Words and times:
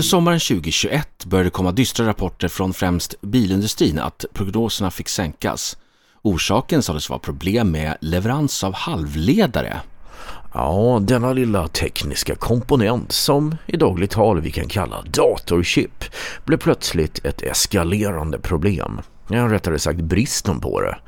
Under 0.00 0.08
sommaren 0.08 0.40
2021 0.40 1.24
började 1.24 1.50
komma 1.50 1.72
dystra 1.72 2.06
rapporter 2.06 2.48
från 2.48 2.72
främst 2.72 3.20
bilindustrin 3.20 3.98
att 3.98 4.24
prognoserna 4.32 4.90
fick 4.90 5.08
sänkas. 5.08 5.76
Orsaken 6.22 6.82
sades 6.82 7.10
vara 7.10 7.18
problem 7.18 7.70
med 7.70 7.96
leverans 8.00 8.64
av 8.64 8.74
halvledare. 8.74 9.80
Ja, 10.54 10.98
denna 11.02 11.32
lilla 11.32 11.68
tekniska 11.68 12.34
komponent 12.34 13.12
som 13.12 13.56
i 13.66 13.76
dagligt 13.76 14.10
tal 14.10 14.40
vi 14.40 14.50
kan 14.50 14.68
kalla 14.68 15.02
datorchip 15.02 16.04
blev 16.44 16.58
plötsligt 16.58 17.24
ett 17.24 17.42
eskalerande 17.42 18.38
problem. 18.38 19.00
Ja, 19.28 19.48
rättare 19.48 19.78
sagt 19.78 20.00
bristen 20.00 20.60
på 20.60 20.80
det. 20.80 20.98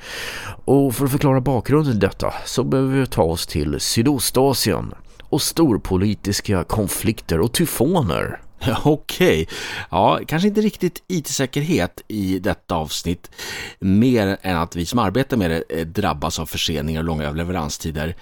Och 0.65 0.95
för 0.95 1.05
att 1.05 1.11
förklara 1.11 1.41
bakgrunden 1.41 1.93
till 1.93 2.01
detta 2.01 2.35
så 2.45 2.65
behöver 2.65 3.01
vi 3.01 3.07
ta 3.07 3.23
oss 3.23 3.47
till 3.47 3.81
Sydostasien 3.81 4.95
och 5.23 5.43
storpolitiska 5.43 6.65
konflikter 6.65 7.41
och 7.41 7.53
tyfoner. 7.53 8.42
Okej, 8.85 9.49
ja, 9.91 10.21
kanske 10.27 10.49
inte 10.49 10.61
riktigt 10.61 11.03
IT-säkerhet 11.09 12.03
i 12.09 12.39
detta 12.39 12.75
avsnitt, 12.75 13.31
mer 13.79 14.39
än 14.43 14.57
att 14.57 14.77
vi 14.77 14.87
som 14.87 14.99
arbetar 14.99 15.37
med 15.37 15.51
det 15.51 15.65
eh, 15.69 15.87
drabbas 15.87 16.39
av 16.39 16.47
förseningar 16.47 17.01
och 17.01 17.05
långa 17.05 17.31
leveranstider. 17.31 18.17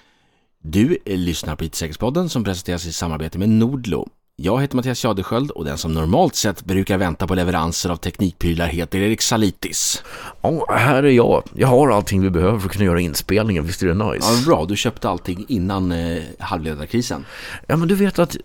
Du 0.62 0.98
eh, 1.04 1.16
lyssnar 1.16 1.56
på 1.56 1.64
IT-säkerhetspodden 1.64 2.28
som 2.28 2.44
presenteras 2.44 2.86
i 2.86 2.92
samarbete 2.92 3.38
med 3.38 3.48
Nordlo. 3.48 4.08
Jag 4.42 4.60
heter 4.60 4.76
Mattias 4.76 5.04
Jadesköld 5.04 5.50
och 5.50 5.64
den 5.64 5.78
som 5.78 5.92
normalt 5.92 6.34
sett 6.34 6.64
brukar 6.64 6.98
vänta 6.98 7.26
på 7.26 7.34
leveranser 7.34 7.90
av 7.90 7.96
teknikprylar 7.96 8.66
heter 8.66 8.98
Erik 8.98 9.22
Salitis. 9.22 10.02
Ja, 10.42 10.66
här 10.76 11.02
är 11.02 11.10
jag. 11.10 11.42
Jag 11.54 11.68
har 11.68 11.90
allting 11.90 12.22
vi 12.22 12.30
behöver 12.30 12.58
för 12.58 12.66
att 12.66 12.72
kunna 12.72 12.84
göra 12.84 13.00
inspelningen. 13.00 13.66
Visst 13.66 13.82
är 13.82 13.86
det 13.86 13.94
nice? 13.94 14.26
Ja, 14.32 14.46
bra. 14.46 14.64
Du 14.64 14.76
köpte 14.76 15.08
allting 15.08 15.44
innan 15.48 15.92
eh, 15.92 16.22
halvledarkrisen. 16.38 17.24
Ja, 17.66 17.76
men 17.76 17.88
du 17.88 17.94
vet 17.94 18.18
att 18.18 18.36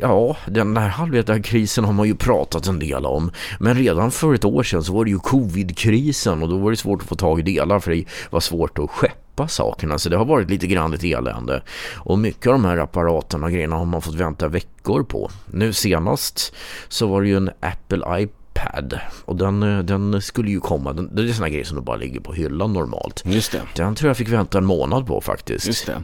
ja, 0.00 0.36
den 0.46 0.76
här 0.76 0.88
halvledarkrisen 0.88 1.84
har 1.84 1.92
man 1.92 2.06
ju 2.06 2.14
pratat 2.14 2.66
en 2.66 2.78
del 2.78 3.06
om. 3.06 3.30
Men 3.60 3.74
redan 3.74 4.10
för 4.10 4.34
ett 4.34 4.44
år 4.44 4.62
sedan 4.62 4.84
så 4.84 4.92
var 4.92 5.04
det 5.04 5.10
ju 5.10 5.18
covidkrisen 5.18 6.42
och 6.42 6.48
då 6.48 6.56
var 6.56 6.70
det 6.70 6.76
svårt 6.76 7.02
att 7.02 7.08
få 7.08 7.16
tag 7.16 7.40
i 7.40 7.42
delar 7.42 7.80
för 7.80 7.90
det 7.90 8.04
var 8.30 8.40
svårt 8.40 8.78
att 8.78 8.90
skeppa 8.90 9.22
släppa 9.32 9.48
sakerna 9.48 9.98
så 9.98 10.08
det 10.08 10.16
har 10.16 10.24
varit 10.24 10.50
lite 10.50 10.66
grann 10.66 10.94
ett 10.94 11.04
elände. 11.04 11.62
Och 12.04 12.18
mycket 12.18 12.46
av 12.46 12.52
de 12.52 12.64
här 12.64 12.76
apparaterna 12.76 13.46
och 13.46 13.52
grejerna 13.52 13.76
har 13.76 13.84
man 13.84 14.02
fått 14.02 14.14
vänta 14.14 14.48
veckor 14.48 15.02
på. 15.02 15.30
Nu 15.52 15.72
senast 15.72 16.54
så 16.88 17.06
var 17.06 17.22
det 17.22 17.28
ju 17.28 17.36
en 17.36 17.50
Apple 17.60 18.20
iPad 18.20 19.00
och 19.24 19.36
den, 19.36 19.60
den 19.86 20.22
skulle 20.22 20.50
ju 20.50 20.60
komma. 20.60 20.92
Den, 20.92 21.10
det 21.14 21.22
är 21.22 21.32
sådana 21.32 21.48
grejer 21.48 21.64
som 21.64 21.84
bara 21.84 21.96
ligger 21.96 22.20
på 22.20 22.32
hyllan 22.32 22.72
normalt. 22.72 23.22
Just 23.24 23.52
det. 23.52 23.62
Den 23.76 23.94
tror 23.94 24.08
jag 24.08 24.16
fick 24.16 24.28
vänta 24.28 24.58
en 24.58 24.64
månad 24.64 25.06
på 25.06 25.20
faktiskt. 25.20 25.66
Just 25.66 25.86
det. 25.86 26.02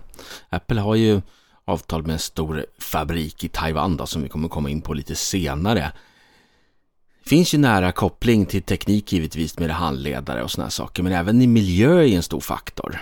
Apple 0.50 0.80
har 0.80 0.94
ju 0.94 1.20
avtal 1.66 2.02
med 2.02 2.12
en 2.12 2.18
stor 2.18 2.66
fabrik 2.78 3.44
i 3.44 3.48
Taiwan 3.48 3.96
då, 3.96 4.06
som 4.06 4.22
vi 4.22 4.28
kommer 4.28 4.48
komma 4.48 4.70
in 4.70 4.80
på 4.80 4.94
lite 4.94 5.14
senare. 5.14 5.92
Finns 7.26 7.54
ju 7.54 7.58
nära 7.58 7.92
koppling 7.92 8.46
till 8.46 8.62
teknik 8.62 9.12
givetvis 9.12 9.58
med 9.58 9.70
handledare 9.70 10.42
och 10.42 10.50
sådana 10.50 10.70
saker, 10.70 11.02
men 11.02 11.12
även 11.12 11.42
i 11.42 11.46
miljö 11.46 12.02
är 12.02 12.16
en 12.16 12.22
stor 12.22 12.40
faktor. 12.40 12.98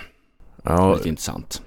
Ja. 0.66 0.88
Väldigt 0.88 1.06
intressant. 1.06 1.62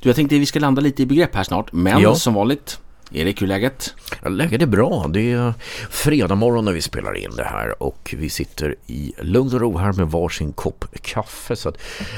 Du, 0.00 0.08
jag 0.08 0.16
tänkte 0.16 0.36
att 0.36 0.40
vi 0.40 0.46
ska 0.46 0.58
landa 0.58 0.80
lite 0.80 1.02
i 1.02 1.06
begrepp 1.06 1.34
här 1.34 1.44
snart, 1.44 1.72
men 1.72 2.00
ja. 2.00 2.14
som 2.14 2.34
vanligt 2.34 2.80
Erik, 3.12 3.42
hur 3.42 3.46
är 3.46 3.48
läget? 3.48 3.94
Läget 4.26 4.62
är 4.62 4.66
bra. 4.66 5.06
Det 5.08 5.32
är 5.32 5.54
fredag 5.90 6.34
morgon 6.34 6.64
när 6.64 6.72
vi 6.72 6.82
spelar 6.82 7.16
in 7.16 7.30
det 7.36 7.44
här 7.44 7.82
och 7.82 8.14
vi 8.18 8.30
sitter 8.30 8.74
i 8.86 9.12
lugn 9.22 9.54
och 9.54 9.60
ro 9.60 9.78
här 9.78 9.92
med 9.92 10.10
varsin 10.10 10.52
kopp 10.52 10.84
kaffe. 11.02 11.56
Så 11.56 11.72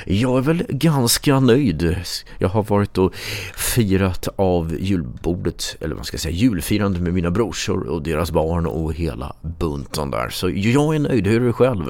jag 0.07 0.39
är 0.39 0.43
väl 0.43 0.63
ganska 0.69 1.41
nöjd. 1.41 1.97
Jag 2.39 2.49
har 2.49 2.63
varit 2.63 2.99
och 2.99 3.15
firat 3.57 4.29
av 4.37 4.77
julbordet, 4.81 5.77
eller 5.81 5.95
vad 5.95 6.07
ska 6.07 6.15
jag 6.15 6.21
säga, 6.21 6.35
julfirandet 6.35 7.03
med 7.03 7.15
mina 7.15 7.31
brorsor 7.31 7.89
och 7.89 8.03
deras 8.03 8.31
barn 8.31 8.67
och 8.67 8.95
hela 8.95 9.37
bunten 9.59 10.11
där. 10.11 10.29
Så 10.29 10.51
jag 10.51 10.95
är 10.95 10.99
nöjd. 10.99 11.27
Hur 11.27 11.43
är 11.43 11.47
det 11.47 11.53
själv? 11.53 11.85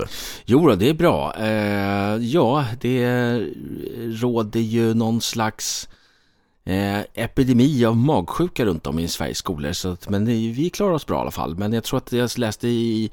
Jo, 0.44 0.74
det 0.74 0.88
är 0.88 0.94
bra. 0.94 1.34
Eh, 1.38 2.16
ja, 2.16 2.64
det 2.80 3.32
råder 4.20 4.60
ju 4.60 4.94
någon 4.94 5.20
slags 5.20 5.88
eh, 6.68 7.00
epidemi 7.14 7.84
av 7.84 7.96
magsjuka 7.96 8.64
runt 8.64 8.86
om 8.86 8.98
i 8.98 9.08
Sveriges 9.08 9.38
skolor. 9.38 9.72
Så 9.72 9.88
att, 9.88 10.08
men 10.08 10.24
vi 10.24 10.70
klarar 10.70 10.92
oss 10.92 11.06
bra 11.06 11.16
i 11.16 11.20
alla 11.20 11.30
fall. 11.30 11.56
Men 11.56 11.72
jag 11.72 11.84
tror 11.84 11.98
att 11.98 12.12
jag 12.12 12.30
läste 12.38 12.68
i 12.68 13.10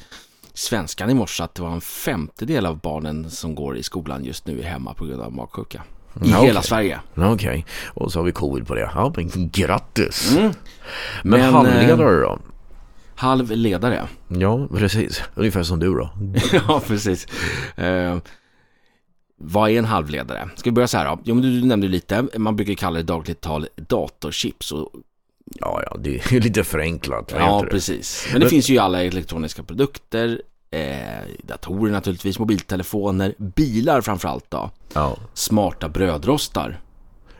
Svenskan 0.53 1.09
i 1.09 1.13
morse 1.13 1.43
att 1.43 1.55
det 1.55 1.61
var 1.61 1.71
en 1.71 1.81
femtedel 1.81 2.65
av 2.65 2.79
barnen 2.79 3.29
som 3.29 3.55
går 3.55 3.77
i 3.77 3.83
skolan 3.83 4.25
just 4.25 4.47
nu 4.47 4.59
är 4.59 4.63
hemma 4.63 4.93
på 4.93 5.05
grund 5.05 5.21
av 5.21 5.33
magsjuka. 5.33 5.83
I 6.23 6.29
ja, 6.29 6.41
hela 6.41 6.61
Sverige. 6.61 6.99
Okej, 7.15 7.33
okay. 7.33 7.63
och 7.93 8.11
så 8.11 8.19
har 8.19 8.23
vi 8.23 8.31
covid 8.31 8.67
på 8.67 8.75
det. 8.75 8.91
Ja, 8.95 9.13
men 9.15 9.49
grattis. 9.49 10.35
Mm. 10.37 10.53
Men, 11.23 11.39
men 11.39 11.53
halvledare 11.53 12.21
då? 12.21 12.39
Halvledare. 13.15 14.07
Ja, 14.27 14.67
precis. 14.67 15.23
Ungefär 15.35 15.63
som 15.63 15.79
du 15.79 15.93
då. 15.93 16.09
ja, 16.67 16.81
precis. 16.87 17.27
Uh, 17.79 18.17
vad 19.37 19.69
är 19.69 19.79
en 19.79 19.85
halvledare? 19.85 20.49
Ska 20.55 20.69
vi 20.69 20.73
börja 20.73 20.87
så 20.87 20.97
här 20.97 21.05
då? 21.05 21.19
Jo, 21.23 21.35
men 21.35 21.43
du 21.43 21.65
nämnde 21.65 21.87
lite, 21.87 22.27
man 22.37 22.55
brukar 22.55 22.73
kalla 22.73 22.97
det 22.97 23.03
dagligt 23.03 23.41
tal 23.41 23.67
datorchips. 23.75 24.71
Och... 24.71 24.89
Ja, 25.45 25.81
ja, 25.85 25.97
det 25.99 26.15
är 26.15 26.39
lite 26.39 26.63
förenklat. 26.63 27.33
Ja, 27.37 27.65
precis. 27.71 28.27
Men 28.31 28.39
det 28.39 28.45
men... 28.45 28.49
finns 28.49 28.69
ju 28.69 28.77
alla 28.77 29.03
elektroniska 29.03 29.63
produkter, 29.63 30.41
eh, 30.71 30.79
datorer 31.43 31.91
naturligtvis, 31.91 32.39
mobiltelefoner, 32.39 33.35
bilar 33.37 34.01
framförallt 34.01 34.51
då. 34.51 34.69
Ja. 34.93 35.17
Smarta 35.33 35.89
brödrostar. 35.89 36.79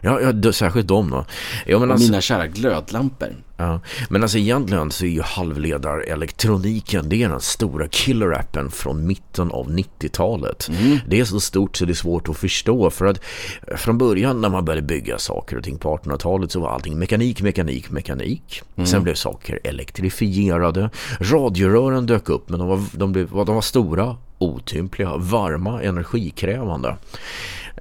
Ja, 0.02 0.22
ja 0.22 0.54
särskilt 0.54 0.88
dem 0.88 1.10
då. 1.10 1.26
Ja, 1.66 1.80
men 1.80 1.92
alltså, 1.92 2.08
mina 2.08 2.22
kära 2.22 2.48
glödlampor. 2.48 3.36
Ja, 3.58 3.80
men 4.10 4.22
alltså 4.22 4.38
egentligen 4.38 4.92
så 4.92 5.06
är 5.06 5.10
ju 5.10 5.22
halvledarelektroniken 5.22 7.10
det 7.10 7.24
är 7.24 7.30
den 7.30 7.42
stora 7.42 7.88
killerappen 7.88 8.72
från 8.72 9.08
mitten 9.08 9.52
av 9.52 9.72
90-talet. 9.72 10.70
Mm. 10.70 11.00
Det 11.08 11.20
är 11.20 11.26
så 11.26 11.40
stort 11.40 11.78
så 11.78 11.86
det 11.86 11.92
är 11.92 11.96
svårt 11.96 12.30
att 12.30 12.38
förstå 12.38 12.90
för 12.90 13.06
att 13.06 13.20
från 13.76 13.98
början 13.98 14.42
när 14.42 14.50
man 14.50 14.66
började 14.66 14.88
bygga 14.88 15.18
saker 15.18 15.58
och 15.58 15.64
ting 15.64 15.78
på 15.78 15.98
1800-talet 15.98 16.52
så 16.52 16.60
var 16.60 16.70
allting 16.70 17.00
mekanik, 17.00 17.42
mekanik, 17.42 17.92
mekanik. 17.92 18.62
Mm. 18.76 18.88
Sen 18.88 19.04
blev 19.04 19.16
saker 19.16 19.60
elektrifierade. 19.64 20.90
Radiorören 21.20 22.06
dök 22.06 22.30
upp 22.30 22.50
men 22.50 22.60
de 22.60 22.68
var, 22.68 22.84
de 22.92 23.12
blev, 23.12 23.30
de 23.30 23.56
var 23.56 23.62
stora, 23.62 24.18
otympliga, 24.38 25.18
varma, 25.18 25.84
energikrävande. 25.84 26.98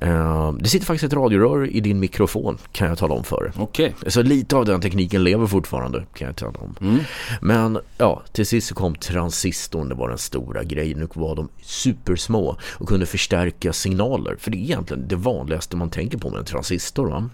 Uh, 0.03 0.53
det 0.53 0.69
sitter 0.69 0.87
faktiskt 0.87 1.13
ett 1.13 1.19
radiorör 1.19 1.67
i 1.67 1.81
din 1.81 2.01
mikrofon 2.01 2.59
kan 2.73 2.89
jag 2.89 2.99
tala 2.99 3.15
om 3.15 3.25
för 3.25 3.53
Okej. 3.57 3.95
Okay. 3.99 4.11
Så 4.11 4.23
lite 4.23 4.57
av 4.57 4.65
den 4.65 4.81
tekniken 4.81 5.25
lever 5.25 5.47
fortfarande 5.47 6.05
kan 6.15 6.27
jag 6.27 6.37
tala 6.37 6.59
om. 6.59 6.77
Mm. 6.81 7.01
Men 7.41 7.79
ja, 7.99 8.23
till 8.33 8.47
sist 8.47 8.69
så 8.69 8.75
kom 8.75 8.95
transistorn, 8.95 9.89
det 9.89 9.95
var 9.95 10.09
den 10.09 10.19
stora 10.19 10.65
grejen. 10.65 10.99
Nu 10.99 11.09
var 11.15 11.37
de 11.37 11.49
supersmå 11.63 12.57
och 12.63 12.89
kunde 12.89 13.07
förstärka 13.07 13.73
signaler. 13.73 14.37
För 14.39 14.51
det 14.51 14.57
är 14.57 14.61
egentligen 14.61 15.09
det 15.09 15.17
vanligaste 15.17 15.77
man 15.77 15.91
tänker 15.91 16.19
på 16.19 16.31
med 16.31 16.39
en 16.39 16.45
transistor 16.45 17.07
va? 17.09 17.31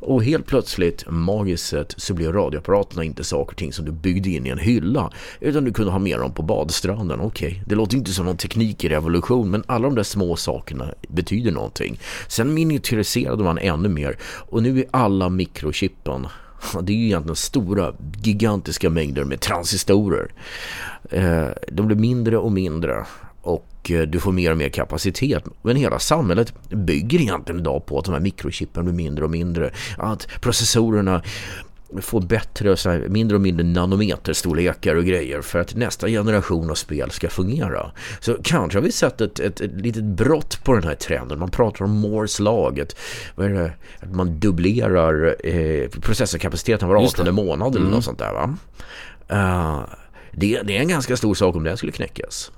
Och 0.00 0.24
helt 0.24 0.46
plötsligt, 0.46 1.04
magiskt 1.08 1.66
sett, 1.66 1.94
så 1.96 2.14
blev 2.14 2.32
radioapparaterna 2.32 3.04
inte 3.04 3.24
saker 3.24 3.52
och 3.52 3.58
ting 3.58 3.72
som 3.72 3.84
du 3.84 3.92
byggde 3.92 4.30
in 4.30 4.46
i 4.46 4.50
en 4.50 4.58
hylla. 4.58 5.12
Utan 5.40 5.64
du 5.64 5.72
kunde 5.72 5.92
ha 5.92 5.98
med 5.98 6.18
dem 6.18 6.34
på 6.34 6.42
badstranden. 6.42 7.20
Okej, 7.20 7.48
okay. 7.48 7.62
det 7.66 7.74
låter 7.74 7.96
inte 7.96 8.12
som 8.12 8.26
någon 8.26 8.36
teknik 8.36 8.84
i 8.84 8.88
revolution 8.88 9.50
men 9.50 9.62
alla 9.66 9.88
de 9.88 9.94
där 9.94 10.02
små 10.02 10.36
sakerna 10.36 10.94
betyder 11.08 11.52
någonting. 11.52 12.00
Sen 12.28 12.54
miniaturiserade 12.54 13.44
man 13.44 13.58
ännu 13.58 13.88
mer 13.88 14.18
och 14.22 14.62
nu 14.62 14.78
är 14.78 14.84
alla 14.90 15.28
mikrochippen 15.28 16.26
det 16.82 16.92
är 16.92 16.96
ju 16.96 17.04
egentligen 17.04 17.36
stora, 17.36 17.92
gigantiska 18.22 18.90
mängder 18.90 19.24
med 19.24 19.40
transistorer. 19.40 20.32
Eh, 21.10 21.48
de 21.68 21.86
blir 21.86 21.96
mindre 21.96 22.36
och 22.36 22.52
mindre 22.52 23.04
och 23.44 23.66
Eh, 23.90 24.00
du 24.00 24.20
får 24.20 24.32
mer 24.32 24.50
och 24.50 24.56
mer 24.56 24.68
kapacitet. 24.68 25.44
Men 25.62 25.76
hela 25.76 25.98
samhället 25.98 26.54
bygger 26.68 27.20
egentligen 27.20 27.60
idag 27.60 27.86
på 27.86 27.98
att 27.98 28.04
de 28.04 28.14
här 28.14 28.20
mikrochippen 28.20 28.84
blir 28.84 28.94
mindre 28.94 29.24
och 29.24 29.30
mindre. 29.30 29.70
Att 29.98 30.28
processorerna 30.40 31.22
får 32.00 32.20
bättre, 32.20 32.76
så 32.76 32.90
här, 32.90 33.08
mindre 33.08 33.36
och 33.36 33.40
mindre 33.40 33.66
nanometerstorlekar 33.66 34.94
och 34.94 35.04
grejer 35.04 35.42
för 35.42 35.58
att 35.58 35.74
nästa 35.74 36.08
generation 36.08 36.70
av 36.70 36.74
spel 36.74 37.10
ska 37.10 37.28
fungera. 37.28 37.90
Så 38.20 38.36
kanske 38.42 38.78
har 38.78 38.82
vi 38.82 38.92
sett 38.92 39.20
ett, 39.20 39.40
ett, 39.40 39.60
ett 39.60 39.80
litet 39.80 40.04
brott 40.04 40.64
på 40.64 40.74
den 40.74 40.84
här 40.84 40.94
trenden. 40.94 41.38
Man 41.38 41.50
pratar 41.50 41.84
om 41.84 41.90
Moores 41.90 42.40
lag, 42.40 42.78
ett, 42.78 42.96
vad 43.34 43.46
är 43.46 43.50
det, 43.50 43.72
att 44.00 44.14
man 44.14 44.40
dubblerar 44.40 45.46
eh, 45.46 45.88
processorkapaciteten 45.88 46.88
var 46.88 46.96
18 46.96 47.34
månad 47.34 47.68
eller 47.68 47.80
mm. 47.80 47.92
något 47.92 48.04
sånt 48.04 48.18
där 48.18 48.32
va? 48.32 48.56
Uh, 49.32 49.94
det, 50.32 50.62
det 50.62 50.76
är 50.76 50.80
en 50.80 50.88
ganska 50.88 51.16
stor 51.16 51.34
sak 51.34 51.56
om 51.56 51.64
det 51.64 51.76
skulle 51.76 51.92
knäckas. 51.92 52.50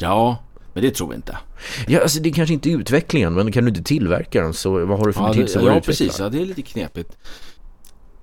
Ja, 0.00 0.38
men 0.72 0.82
det 0.82 0.90
tror 0.90 1.08
vi 1.08 1.14
inte. 1.14 1.38
Ja, 1.86 2.00
alltså 2.00 2.20
det 2.20 2.28
är 2.28 2.32
kanske 2.32 2.54
inte 2.54 2.70
utvecklingen, 2.70 3.34
men 3.34 3.52
kan 3.52 3.64
du 3.64 3.68
inte 3.68 3.82
tillverka 3.82 4.42
den 4.42 4.54
så 4.54 4.86
vad 4.86 4.98
har 4.98 5.06
du 5.06 5.12
för 5.12 5.20
ja, 5.20 5.34
tips? 5.34 5.54
Ja, 5.54 5.80
precis. 5.80 6.18
Ja, 6.18 6.28
det 6.28 6.42
är 6.42 6.46
lite 6.46 6.62
knepigt. 6.62 7.16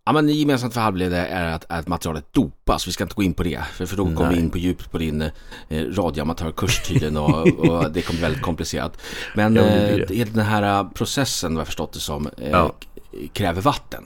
Ja, 0.05 0.11
men 0.11 0.29
gemensamt 0.29 0.73
för 0.73 0.81
halvledare 0.81 1.27
är 1.27 1.51
att, 1.51 1.65
att 1.69 1.87
materialet 1.87 2.33
dopas. 2.33 2.87
Vi 2.87 2.91
ska 2.91 3.03
inte 3.03 3.15
gå 3.15 3.23
in 3.23 3.33
på 3.33 3.43
det. 3.43 3.61
För, 3.73 3.85
för 3.85 3.97
då 3.97 4.03
kommer 4.03 4.29
vi 4.29 4.39
in 4.39 4.49
på 4.49 4.57
djupt 4.57 4.91
på 4.91 4.97
din 4.97 5.21
eh, 5.21 5.29
radioamatörkurs 5.69 6.81
tydligen 6.87 7.17
och, 7.17 7.47
och, 7.47 7.91
det 7.93 8.01
kommer 8.01 8.17
bli 8.17 8.21
väldigt 8.21 8.41
komplicerat. 8.41 8.97
Men 9.35 9.55
ja, 9.55 9.63
det 9.63 10.05
det. 10.07 10.21
Eh, 10.21 10.27
den 10.27 10.45
här 10.45 10.83
processen, 10.93 11.55
vad 11.55 11.61
jag 11.61 11.67
förstått 11.67 11.93
det 11.93 11.99
som, 11.99 12.27
eh, 12.27 12.49
ja. 12.49 12.75
kräver 13.33 13.61
vatten. 13.61 14.03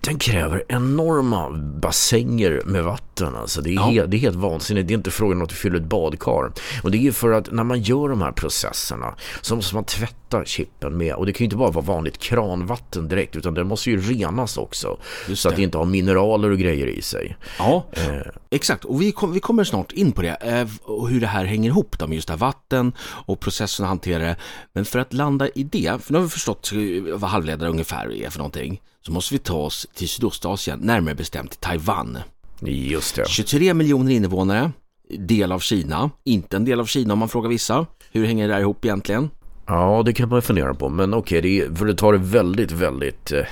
Den 0.00 0.18
kräver 0.18 0.64
enorma 0.68 1.50
bassänger 1.80 2.62
med 2.64 2.84
vatten 2.84 3.36
alltså. 3.36 3.60
Det 3.60 3.70
är, 3.70 3.74
ja. 3.74 3.82
helt, 3.82 4.10
det 4.10 4.16
är 4.16 4.18
helt 4.18 4.36
vansinnigt. 4.36 4.88
Det 4.88 4.94
är 4.94 4.96
inte 4.96 5.10
frågan 5.10 5.36
om 5.36 5.42
att 5.42 5.48
du 5.48 5.54
fyller 5.54 5.76
ett 5.76 5.84
badkar. 5.84 6.52
Och 6.82 6.90
det 6.90 7.06
är 7.06 7.12
för 7.12 7.30
att 7.32 7.52
när 7.52 7.64
man 7.64 7.80
gör 7.80 8.08
de 8.08 8.22
här 8.22 8.32
processerna 8.32 9.14
så 9.40 9.56
måste 9.56 9.74
man 9.74 9.84
tvätta 9.84 10.44
chippen 10.44 10.96
med, 10.96 11.14
och 11.14 11.26
det 11.26 11.32
kan 11.32 11.38
ju 11.38 11.44
inte 11.44 11.56
bara 11.56 11.70
vara 11.70 11.84
vanligt 11.84 12.18
kranvatten 12.18 13.08
direkt 13.08 13.36
utan 13.36 13.54
det 13.54 13.64
måste 13.64 13.90
ju 13.90 14.00
renas 14.00 14.56
också. 14.56 14.98
Just 15.28 15.42
så 15.42 15.48
det. 15.48 15.52
att 15.52 15.56
det 15.56 15.62
inte 15.62 15.78
har 15.78 15.84
mineraler 15.84 16.50
och 16.50 16.58
grejer 16.58 16.86
i 16.86 17.02
sig. 17.02 17.36
Ja, 17.58 17.86
eh. 17.92 18.32
exakt. 18.50 18.84
Och 18.84 19.02
vi, 19.02 19.12
kom, 19.12 19.32
vi 19.32 19.40
kommer 19.40 19.64
snart 19.64 19.92
in 19.92 20.12
på 20.12 20.22
det. 20.22 20.34
Eh, 20.34 20.68
och 20.82 21.08
hur 21.08 21.20
det 21.20 21.26
här 21.26 21.44
hänger 21.44 21.70
ihop 21.70 21.98
då 21.98 22.06
med 22.06 22.14
just 22.14 22.28
det 22.28 22.32
här 22.32 22.38
vatten 22.38 22.92
och 23.00 23.40
processen 23.40 23.84
att 23.84 23.88
hantera 23.88 24.24
det. 24.24 24.36
Men 24.72 24.84
för 24.84 24.98
att 24.98 25.12
landa 25.12 25.48
i 25.48 25.62
det, 25.62 26.02
för 26.02 26.12
nu 26.12 26.18
har 26.18 26.24
vi 26.24 26.30
förstått 26.30 26.70
vad 27.12 27.30
halvledare 27.30 27.70
ungefär 27.70 28.12
är 28.12 28.30
för 28.30 28.38
någonting 28.38 28.80
så 29.02 29.12
måste 29.12 29.34
vi 29.34 29.38
ta 29.38 29.56
oss 29.56 29.86
till 29.94 30.08
Sydostasien, 30.08 30.78
närmare 30.78 31.14
bestämt 31.14 31.50
till 31.50 31.60
Taiwan. 31.60 32.18
Just 32.60 33.14
det. 33.14 33.28
23 33.28 33.74
miljoner 33.74 34.12
invånare, 34.12 34.72
del 35.18 35.52
av 35.52 35.58
Kina, 35.58 36.10
inte 36.24 36.56
en 36.56 36.64
del 36.64 36.80
av 36.80 36.86
Kina 36.86 37.12
om 37.12 37.18
man 37.18 37.28
frågar 37.28 37.48
vissa. 37.48 37.86
Hur 38.12 38.26
hänger 38.26 38.48
det 38.48 38.54
där 38.54 38.60
ihop 38.60 38.84
egentligen? 38.84 39.30
Ja, 39.66 40.02
det 40.06 40.12
kan 40.12 40.28
man 40.28 40.42
fundera 40.42 40.74
på. 40.74 40.88
Men 40.88 41.14
okej, 41.14 41.38
okay, 41.38 41.76
för 41.76 41.88
att 41.88 41.98
ta 41.98 42.12
det 42.12 42.18
väldigt, 42.18 42.72
väldigt 42.72 43.32
eh, 43.32 43.44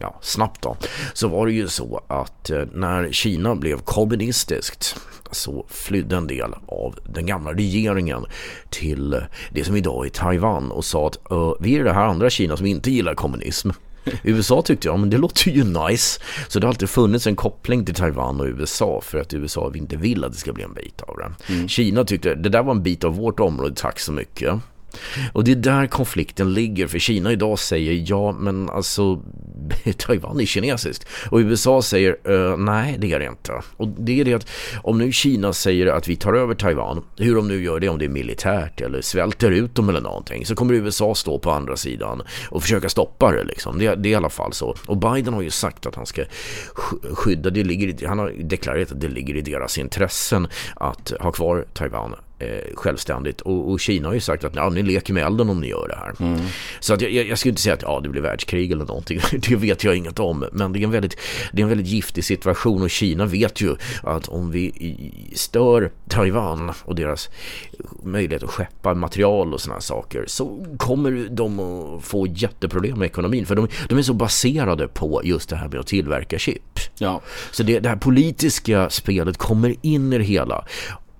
ja, 0.00 0.18
snabbt 0.20 0.62
då. 0.62 0.76
Så 1.14 1.28
var 1.28 1.46
det 1.46 1.52
ju 1.52 1.68
så 1.68 2.00
att 2.06 2.50
eh, 2.50 2.62
när 2.72 3.12
Kina 3.12 3.54
blev 3.54 3.78
kommunistiskt 3.78 4.96
så 5.30 5.66
flydde 5.68 6.16
en 6.16 6.26
del 6.26 6.54
av 6.66 6.98
den 7.04 7.26
gamla 7.26 7.52
regeringen 7.52 8.24
till 8.70 9.20
det 9.50 9.64
som 9.64 9.76
idag 9.76 10.06
är 10.06 10.10
Taiwan 10.10 10.70
och 10.70 10.84
sa 10.84 11.06
att 11.06 11.18
vi 11.60 11.76
är 11.76 11.84
det 11.84 11.92
här 11.92 12.06
andra 12.06 12.30
Kina 12.30 12.56
som 12.56 12.66
inte 12.66 12.90
gillar 12.90 13.14
kommunism. 13.14 13.70
USA 14.22 14.62
tyckte 14.62 14.88
jag, 14.88 14.98
men 14.98 15.10
det 15.10 15.18
låter 15.18 15.50
ju 15.50 15.64
nice. 15.64 16.20
Så 16.48 16.58
det 16.58 16.66
har 16.66 16.72
alltid 16.72 16.90
funnits 16.90 17.26
en 17.26 17.36
koppling 17.36 17.84
till 17.84 17.94
Taiwan 17.94 18.40
och 18.40 18.46
USA 18.46 19.00
för 19.04 19.18
att 19.18 19.34
USA 19.34 19.72
inte 19.74 19.96
vill 19.96 20.24
att 20.24 20.32
det 20.32 20.38
ska 20.38 20.52
bli 20.52 20.64
en 20.64 20.74
bit 20.74 21.02
av 21.02 21.16
det. 21.16 21.52
Mm. 21.54 21.68
Kina 21.68 22.04
tyckte 22.04 22.34
det 22.34 22.48
där 22.48 22.62
var 22.62 22.72
en 22.72 22.82
bit 22.82 23.04
av 23.04 23.16
vårt 23.16 23.40
område, 23.40 23.74
tack 23.74 24.00
så 24.00 24.12
mycket. 24.12 24.54
Och 25.32 25.44
det 25.44 25.52
är 25.52 25.56
där 25.56 25.86
konflikten 25.86 26.54
ligger, 26.54 26.86
för 26.86 26.98
Kina 26.98 27.32
idag 27.32 27.58
säger 27.58 28.04
ja, 28.06 28.32
men 28.32 28.70
alltså 28.70 29.22
Taiwan 29.96 30.40
är 30.40 30.46
kinesiskt. 30.46 31.06
Och 31.30 31.38
USA 31.38 31.82
säger 31.82 32.30
uh, 32.30 32.56
nej, 32.56 32.96
det 32.98 33.12
är 33.12 33.18
det 33.18 33.26
inte. 33.26 33.52
Och 33.76 33.88
det 33.88 34.20
är 34.20 34.24
det 34.24 34.34
att 34.34 34.46
om 34.82 34.98
nu 34.98 35.12
Kina 35.12 35.52
säger 35.52 35.86
att 35.86 36.08
vi 36.08 36.16
tar 36.16 36.32
över 36.32 36.54
Taiwan, 36.54 37.04
hur 37.16 37.34
de 37.34 37.48
nu 37.48 37.64
gör 37.64 37.80
det, 37.80 37.88
om 37.88 37.98
det 37.98 38.04
är 38.04 38.08
militärt 38.08 38.80
eller 38.80 39.00
svälter 39.00 39.50
ut 39.50 39.74
dem 39.74 39.88
eller 39.88 40.00
någonting, 40.00 40.46
så 40.46 40.54
kommer 40.54 40.74
USA 40.74 41.14
stå 41.14 41.38
på 41.38 41.50
andra 41.50 41.76
sidan 41.76 42.22
och 42.50 42.62
försöka 42.62 42.88
stoppa 42.88 43.32
det 43.32 43.44
liksom. 43.44 43.78
Det, 43.78 43.94
det 43.94 44.08
är 44.08 44.10
i 44.10 44.14
alla 44.14 44.30
fall 44.30 44.52
så. 44.52 44.76
Och 44.86 44.96
Biden 44.96 45.34
har 45.34 45.42
ju 45.42 45.50
sagt 45.50 45.86
att 45.86 45.94
han 45.94 46.06
ska 46.06 46.24
skydda, 47.12 47.50
det 47.50 47.64
ligger, 47.64 48.08
han 48.08 48.18
har 48.18 48.30
deklarerat 48.30 48.92
att 48.92 49.00
det 49.00 49.08
ligger 49.08 49.36
i 49.36 49.40
deras 49.40 49.78
intressen 49.78 50.48
att 50.76 51.12
ha 51.20 51.32
kvar 51.32 51.66
Taiwan 51.74 52.14
eh, 52.42 52.74
självständigt. 52.74 53.40
Och, 53.40 53.70
och, 53.70 53.80
Kina 53.80 54.08
har 54.08 54.14
ju 54.14 54.20
sagt 54.20 54.44
att 54.44 54.54
ja, 54.54 54.68
ni 54.68 54.82
leker 54.82 55.12
med 55.12 55.26
elden 55.26 55.50
om 55.50 55.60
ni 55.60 55.68
gör 55.68 55.88
det 55.88 55.96
här. 55.96 56.26
Mm. 56.26 56.40
Så 56.80 56.94
att 56.94 57.00
jag, 57.00 57.10
jag, 57.12 57.38
skulle 57.38 57.50
inte 57.50 57.62
säga 57.62 57.74
att 57.74 57.82
ja, 57.82 58.00
det 58.02 58.08
blir 58.08 58.22
världskrig 58.22 58.72
eller 58.72 58.84
någonting. 58.84 59.20
Det 59.48 59.56
vet 59.56 59.84
jag 59.84 59.96
inget 59.96 60.18
om. 60.18 60.44
Men 60.52 60.72
det 60.72 60.78
är, 60.78 60.84
en 60.84 60.90
väldigt, 60.90 61.16
det 61.52 61.60
är 61.60 61.62
en 61.62 61.68
väldigt 61.68 61.86
giftig 61.86 62.24
situation 62.24 62.82
och 62.82 62.90
Kina 62.90 63.26
vet 63.26 63.60
ju 63.60 63.76
att 64.02 64.28
om 64.28 64.50
vi 64.50 64.72
stör 65.34 65.92
Taiwan 66.08 66.72
och 66.84 66.94
deras 66.94 67.30
möjlighet 68.02 68.42
att 68.42 68.50
skeppa 68.50 68.94
material 68.94 69.54
och 69.54 69.60
sådana 69.60 69.80
saker 69.80 70.24
så 70.26 70.66
kommer 70.78 71.28
de 71.30 71.60
att 71.60 72.04
få 72.04 72.26
jätteproblem 72.26 72.98
med 72.98 73.06
ekonomin. 73.06 73.46
För 73.46 73.54
de, 73.54 73.68
de 73.88 73.98
är 73.98 74.02
så 74.02 74.14
baserade 74.14 74.88
på 74.88 75.20
just 75.24 75.48
det 75.48 75.56
här 75.56 75.68
med 75.68 75.80
att 75.80 75.86
tillverka 75.86 76.38
chip. 76.38 76.78
Ja. 76.98 77.20
Så 77.50 77.62
det, 77.62 77.80
det 77.80 77.88
här 77.88 77.96
politiska 77.96 78.90
spelet 78.90 79.36
kommer 79.38 79.74
in 79.82 80.12
i 80.12 80.18
det 80.18 80.24
hela. 80.24 80.64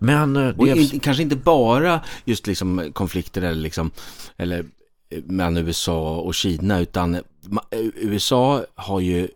Men 0.02 0.36
eh, 0.36 0.54
det 0.56 0.70
är... 0.70 0.98
kanske 0.98 1.22
inte 1.22 1.36
bara 1.36 2.00
just 2.24 2.46
liksom 2.46 2.90
konflikter 2.92 3.42
eller 3.42 3.62
liksom 3.62 3.90
eller 4.36 4.58
eh, 5.10 5.22
mellan 5.24 5.56
USA 5.56 6.16
och 6.16 6.34
Kina 6.34 6.80
utan 6.80 7.14
eh, 7.14 7.20
USA 7.96 8.64
har 8.74 9.00
ju 9.00 9.28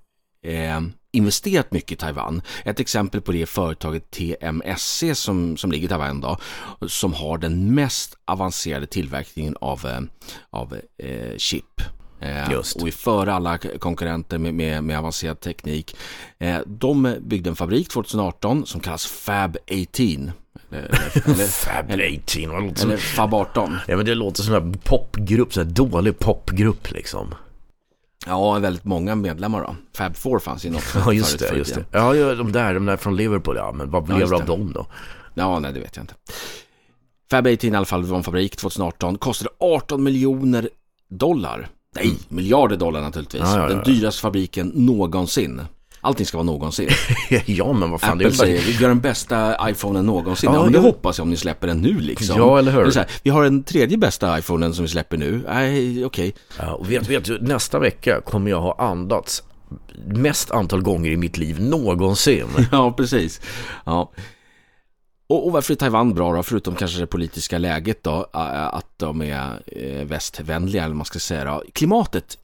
eh, 0.43 0.81
investerat 1.13 1.73
mycket 1.73 1.93
i 1.93 1.97
Taiwan. 1.97 2.43
Ett 2.65 2.81
exempel 2.81 3.21
på 3.21 3.33
det 3.33 3.43
är 3.43 3.47
företaget 3.47 4.11
TMSC 4.11 5.15
som, 5.15 5.57
som 5.57 5.73
ligger 5.73 5.87
i 5.87 5.89
Taiwan 5.89 6.21
då, 6.21 6.39
som 6.89 7.15
har 7.15 7.39
den 7.39 7.75
mest 7.75 8.19
avancerade 8.25 8.87
tillverkningen 8.87 9.57
av, 9.61 10.07
av 10.51 10.77
eh, 10.99 11.37
chip. 11.37 11.65
Just. 12.51 12.77
Och 12.77 12.89
är 12.89 12.93
före 12.93 13.33
alla 13.33 13.59
konkurrenter 13.59 14.39
med, 14.39 14.55
med, 14.55 14.85
med 14.85 14.99
avancerad 14.99 15.41
teknik. 15.41 15.97
de 16.67 17.17
byggde 17.21 17.51
en 17.51 17.57
fabrik 17.57 17.89
2018 17.89 18.67
som 18.67 18.81
kallas 18.81 19.07
Fab 19.07 19.57
18. 19.71 20.33
Eller, 20.77 21.47
Fab 21.47 21.91
18. 21.91 22.51
Vad 22.51 22.65
låter 22.65 22.85
eller 22.85 22.97
Fab 22.97 23.35
18. 23.35 23.77
Ja 23.89 23.97
men 23.97 24.07
det 24.07 24.15
låter 24.15 24.43
som 24.43 24.55
en 24.55 24.79
popgrupp, 24.79 25.55
så 25.55 25.61
här 25.61 25.71
dålig 25.71 26.19
popgrupp 26.19 26.91
liksom. 26.91 27.35
Ja, 28.27 28.59
väldigt 28.59 28.85
många 28.85 29.15
medlemmar 29.15 29.63
då. 29.63 29.77
Fab 29.97 30.17
4 30.17 30.41
fanns 30.41 30.67
ju 30.67 30.71
något 30.71 30.85
Ja, 30.95 31.13
just 31.13 31.39
det, 31.39 31.57
just 31.57 31.75
det. 31.75 31.85
Ja, 31.91 32.35
de 32.35 32.53
där, 32.53 32.75
de 32.75 32.87
där 32.87 32.97
från 32.97 33.17
Liverpool, 33.17 33.57
ja. 33.57 33.73
Men 33.73 33.91
vad 33.91 34.05
blev 34.05 34.21
ja, 34.21 34.27
det 34.27 34.35
av 34.37 34.47
dem 34.47 34.73
då? 34.73 34.87
Ja, 35.35 35.59
nej, 35.59 35.73
det 35.73 35.81
vet 35.81 35.97
jag 35.97 36.03
inte. 36.03 36.15
Fab 37.31 37.47
18 37.47 37.73
i 37.73 37.77
alla 37.77 37.87
fall 37.87 38.05
var 38.05 38.17
en 38.17 38.25
fabrik 38.25 38.57
2018. 38.57 39.19
Kostade 39.19 39.51
18 39.59 40.03
miljoner 40.03 40.69
dollar. 41.09 41.69
Nej, 41.95 42.19
miljarder 42.29 42.77
dollar 42.77 43.01
naturligtvis. 43.01 43.43
Ja, 43.43 43.57
ja, 43.57 43.63
ja. 43.63 43.69
Den 43.69 43.85
dyraste 43.85 44.21
fabriken 44.21 44.73
någonsin. 44.75 45.61
Allting 46.07 46.27
ska 46.27 46.37
vara 46.37 46.45
någonsin. 46.47 46.89
ja, 47.47 47.73
men 47.73 47.91
vad 47.91 48.01
fan. 48.01 48.11
Apple 48.11 48.29
det 48.29 48.35
är 48.35 48.37
säger, 48.37 48.61
vi 48.61 48.73
gör 48.73 48.89
den 48.89 49.01
bästa 49.01 49.71
iPhonen 49.71 50.07
någonsin. 50.07 50.51
Ja, 50.51 50.57
ja 50.57 50.63
men 50.65 50.73
det 50.73 50.79
hoppas 50.79 51.19
jag 51.19 51.23
om 51.23 51.31
ni 51.31 51.37
släpper 51.37 51.67
den 51.67 51.81
nu 51.81 52.01
liksom. 52.01 52.39
Ja, 52.39 52.59
eller 52.59 52.73
hur. 52.73 52.83
Eller 52.83 52.95
här, 52.95 53.11
vi 53.23 53.31
har 53.31 53.45
den 53.45 53.63
tredje 53.63 53.99
bästa 53.99 54.39
iPhonen 54.39 54.75
som 54.75 54.85
vi 54.85 54.89
släpper 54.89 55.17
nu. 55.17 55.45
Nej, 55.49 56.05
okej. 56.05 56.29
Okay. 56.29 56.33
Ja, 56.59 56.75
och 56.75 56.91
vet, 56.91 57.09
vet 57.09 57.25
du, 57.25 57.39
nästa 57.41 57.79
vecka 57.79 58.21
kommer 58.21 58.51
jag 58.51 58.61
ha 58.61 58.77
andats 58.79 59.43
mest 60.07 60.51
antal 60.51 60.83
gånger 60.83 61.11
i 61.11 61.17
mitt 61.17 61.37
liv 61.37 61.61
någonsin. 61.61 62.47
ja, 62.73 62.93
precis. 62.93 63.41
Ja. 63.85 64.13
Och, 65.29 65.47
och 65.47 65.53
varför 65.53 65.75
är 65.75 65.77
Taiwan 65.77 66.15
bra 66.15 66.37
då? 66.37 66.43
Förutom 66.43 66.75
kanske 66.75 67.01
det 67.01 67.07
politiska 67.07 67.59
läget 67.59 68.03
då, 68.03 68.27
att 68.33 68.99
de 68.99 69.23
är 69.23 69.63
eh, 69.67 70.07
västvänliga 70.07 70.85
eller 70.85 70.95
man 70.95 71.07
ska 71.07 71.19
säga 71.19 71.45
då. 71.45 71.63
Klimatet 71.73 72.39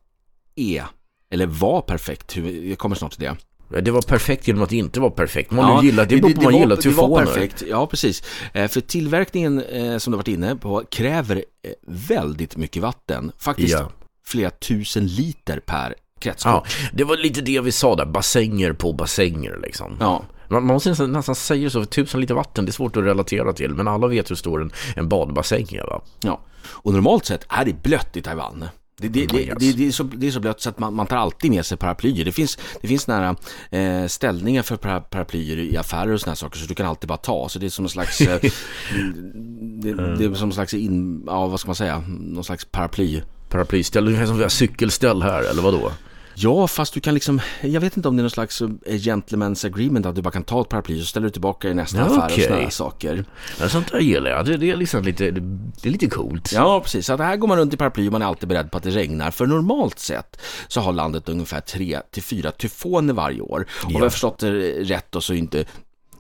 är, 0.56 0.84
eller 1.30 1.46
var 1.46 1.80
perfekt, 1.80 2.36
jag 2.36 2.78
kommer 2.78 2.96
snart 2.96 3.12
till 3.12 3.20
det. 3.20 3.36
Det 3.80 3.90
var 3.90 4.02
perfekt 4.02 4.48
genom 4.48 4.62
att 4.62 4.70
det 4.70 4.76
inte 4.76 5.00
var 5.00 5.10
perfekt. 5.10 5.50
Man 5.50 5.70
ja, 5.70 5.82
gillar, 5.82 6.06
det 6.06 6.16
beror 6.16 6.34
på 6.34 6.42
man 6.42 6.56
gillar 6.56 6.76
tyfoner. 6.76 7.20
Det 7.20 7.26
perfekt, 7.26 7.62
ja 7.68 7.86
precis. 7.86 8.22
Eh, 8.52 8.68
för 8.68 8.80
tillverkningen 8.80 9.62
eh, 9.62 9.98
som 9.98 10.10
du 10.10 10.16
varit 10.16 10.28
inne 10.28 10.56
på 10.56 10.84
kräver 10.90 11.36
eh, 11.36 11.72
väldigt 11.86 12.56
mycket 12.56 12.82
vatten. 12.82 13.32
Faktiskt 13.38 13.72
ja. 13.72 13.90
flera 14.26 14.50
tusen 14.50 15.06
liter 15.06 15.60
per 15.60 15.94
kretskorn. 16.18 16.52
Ja, 16.52 16.64
det 16.92 17.04
var 17.04 17.16
lite 17.16 17.40
det 17.40 17.60
vi 17.60 17.72
sa 17.72 17.96
där, 17.96 18.06
bassänger 18.06 18.72
på 18.72 18.92
bassänger 18.92 19.58
liksom. 19.62 19.96
Ja. 20.00 20.24
Man, 20.48 20.66
man 20.66 20.74
måste 20.74 21.06
nästan 21.06 21.34
säga 21.34 21.70
så, 21.70 21.80
för 21.80 21.86
tusen 21.86 22.20
liter 22.20 22.34
vatten, 22.34 22.64
det 22.64 22.70
är 22.70 22.72
svårt 22.72 22.96
att 22.96 23.04
relatera 23.04 23.52
till. 23.52 23.74
Men 23.74 23.88
alla 23.88 24.06
vet 24.06 24.30
hur 24.30 24.36
stor 24.36 24.62
en, 24.62 24.72
en 24.96 25.08
badbassäng 25.08 25.66
är 25.70 25.86
va? 25.86 26.02
Ja, 26.20 26.40
och 26.64 26.92
normalt 26.92 27.26
sett 27.26 27.46
är 27.48 27.64
det 27.64 27.82
blött 27.82 28.16
i 28.16 28.22
Taiwan. 28.22 28.64
Det, 29.02 29.08
det, 29.08 29.54
det, 29.58 29.72
det, 29.72 29.86
är 29.86 29.90
så, 29.90 30.02
det 30.02 30.26
är 30.26 30.30
så 30.30 30.40
blött 30.40 30.60
så 30.60 30.68
att 30.68 30.78
man, 30.78 30.94
man 30.94 31.06
tar 31.06 31.16
alltid 31.16 31.50
med 31.50 31.66
sig 31.66 31.78
paraplyer. 31.78 32.24
Det 32.24 32.32
finns, 32.32 32.58
det 32.80 32.88
finns 32.88 33.06
nära 33.06 33.36
eh, 33.70 34.06
ställningar 34.06 34.62
för 34.62 34.76
paraplyer 35.00 35.56
i 35.58 35.76
affärer 35.76 36.12
och 36.12 36.20
sådana 36.20 36.36
saker 36.36 36.58
så 36.58 36.66
du 36.66 36.74
kan 36.74 36.86
alltid 36.86 37.08
bara 37.08 37.18
ta. 37.18 37.48
Så 37.48 37.58
det 37.58 37.66
är 37.66 37.70
som 37.70 37.84
en 37.84 37.88
slags, 37.88 38.20
eh, 38.20 38.40
det, 38.40 39.92
det, 40.18 40.24
är 40.24 40.34
som 40.34 40.48
en 40.48 40.54
slags, 40.54 40.74
in, 40.74 41.22
ja 41.26 41.46
vad 41.46 41.60
ska 41.60 41.68
man 41.68 41.76
säga, 41.76 42.04
någon 42.08 42.44
slags 42.44 42.64
paraply. 42.64 43.22
Paraplyställ, 43.48 44.06
ungefär 44.06 44.26
som 44.26 44.36
vi 44.36 44.42
har 44.42 44.50
cykelställ 44.50 45.22
här 45.22 45.50
eller 45.50 45.62
vad 45.62 45.74
då? 45.74 45.92
Ja, 46.34 46.66
fast 46.66 46.94
du 46.94 47.00
kan 47.00 47.14
liksom, 47.14 47.40
jag 47.60 47.80
vet 47.80 47.96
inte 47.96 48.08
om 48.08 48.16
det 48.16 48.20
är 48.20 48.22
någon 48.22 48.30
slags 48.30 48.60
eh, 48.60 48.66
gentleman's 48.84 49.66
agreement 49.66 50.06
att 50.06 50.14
du 50.14 50.22
bara 50.22 50.30
kan 50.30 50.44
ta 50.44 50.60
ett 50.60 50.68
paraply 50.68 51.02
och 51.02 51.06
ställer 51.06 51.26
du 51.26 51.30
tillbaka 51.30 51.68
i 51.68 51.74
nästa 51.74 51.98
ja, 51.98 52.04
affär 52.04 52.24
okay. 52.24 52.44
och 52.44 52.50
sådana 52.50 52.70
saker. 52.70 53.24
Ja, 53.60 53.68
sånt 53.68 53.92
där 53.92 53.98
gillar 53.98 54.30
jag. 54.30 54.46
Det, 54.46 54.56
det, 54.56 54.70
är 54.70 54.76
liksom 54.76 55.04
lite, 55.04 55.30
det 55.30 55.88
är 55.88 55.90
lite 55.90 56.06
coolt. 56.06 56.52
Ja, 56.52 56.80
precis. 56.80 57.06
Så 57.06 57.16
här 57.16 57.36
går 57.36 57.48
man 57.48 57.58
runt 57.58 57.74
i 57.74 57.76
paraply 57.76 58.08
och 58.08 58.12
man 58.12 58.22
är 58.22 58.26
alltid 58.26 58.48
beredd 58.48 58.70
på 58.70 58.76
att 58.76 58.84
det 58.84 58.90
regnar. 58.90 59.30
För 59.30 59.46
normalt 59.46 59.98
sett 59.98 60.40
så 60.68 60.80
har 60.80 60.92
landet 60.92 61.28
ungefär 61.28 61.60
3 61.60 62.00
till 62.10 62.22
4 62.22 62.50
tyfoner 62.50 63.14
varje 63.14 63.40
år. 63.40 63.66
Och 63.84 63.90
ja. 63.90 63.96
om 63.96 64.02
jag 64.02 64.12
förstått 64.12 64.38
det 64.38 64.50
rätt 64.82 65.06
då 65.10 65.20
så 65.20 65.32
är 65.32 65.36
inte 65.36 65.64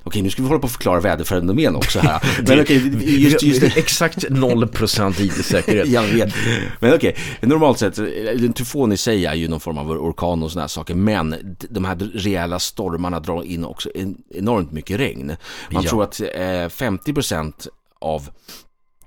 Okej, 0.04 0.22
nu 0.22 0.30
ska 0.30 0.42
vi 0.42 0.48
hålla 0.48 0.60
på 0.60 0.66
att 0.66 0.72
förklara 0.72 1.00
väderfenomen 1.00 1.76
också 1.76 2.00
här. 2.00 2.42
Men 2.48 2.60
okej, 2.60 3.22
just, 3.22 3.42
just. 3.42 3.62
Exakt 3.62 4.18
0% 4.18 5.20
IT-säkerhet. 5.20 5.88
jag 5.92 6.02
vet. 6.02 6.34
Men 6.80 6.94
okej, 6.94 7.16
normalt 7.40 7.78
sett, 7.78 7.98
en 7.98 8.52
tyfon 8.52 8.92
i 8.92 8.96
sig 8.96 9.26
är 9.26 9.34
ju 9.34 9.48
någon 9.48 9.60
form 9.60 9.78
av 9.78 9.90
orkan 9.90 10.42
och 10.42 10.50
sådana 10.50 10.62
här 10.62 10.68
saker. 10.68 10.94
Men 10.94 11.56
de 11.70 11.84
här 11.84 11.96
rejäla 11.96 12.58
stormarna 12.58 13.20
drar 13.20 13.42
in 13.42 13.64
också 13.64 13.90
enormt 14.30 14.72
mycket 14.72 15.00
regn. 15.00 15.36
Man 15.70 15.82
ja. 15.82 15.90
tror 15.90 16.02
att 16.02 16.20
50% 16.20 17.68
av 18.00 18.28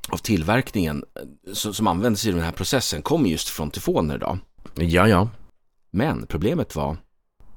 av 0.09 0.17
tillverkningen 0.17 1.03
som 1.53 1.87
används 1.87 2.25
i 2.25 2.31
den 2.31 2.41
här 2.41 2.51
processen 2.51 3.01
kommer 3.01 3.29
just 3.29 3.49
från 3.49 3.71
tyfoner 3.71 4.17
då. 4.17 4.37
Ja, 4.75 5.07
ja. 5.07 5.29
Men 5.91 6.25
problemet 6.27 6.75
var 6.75 6.97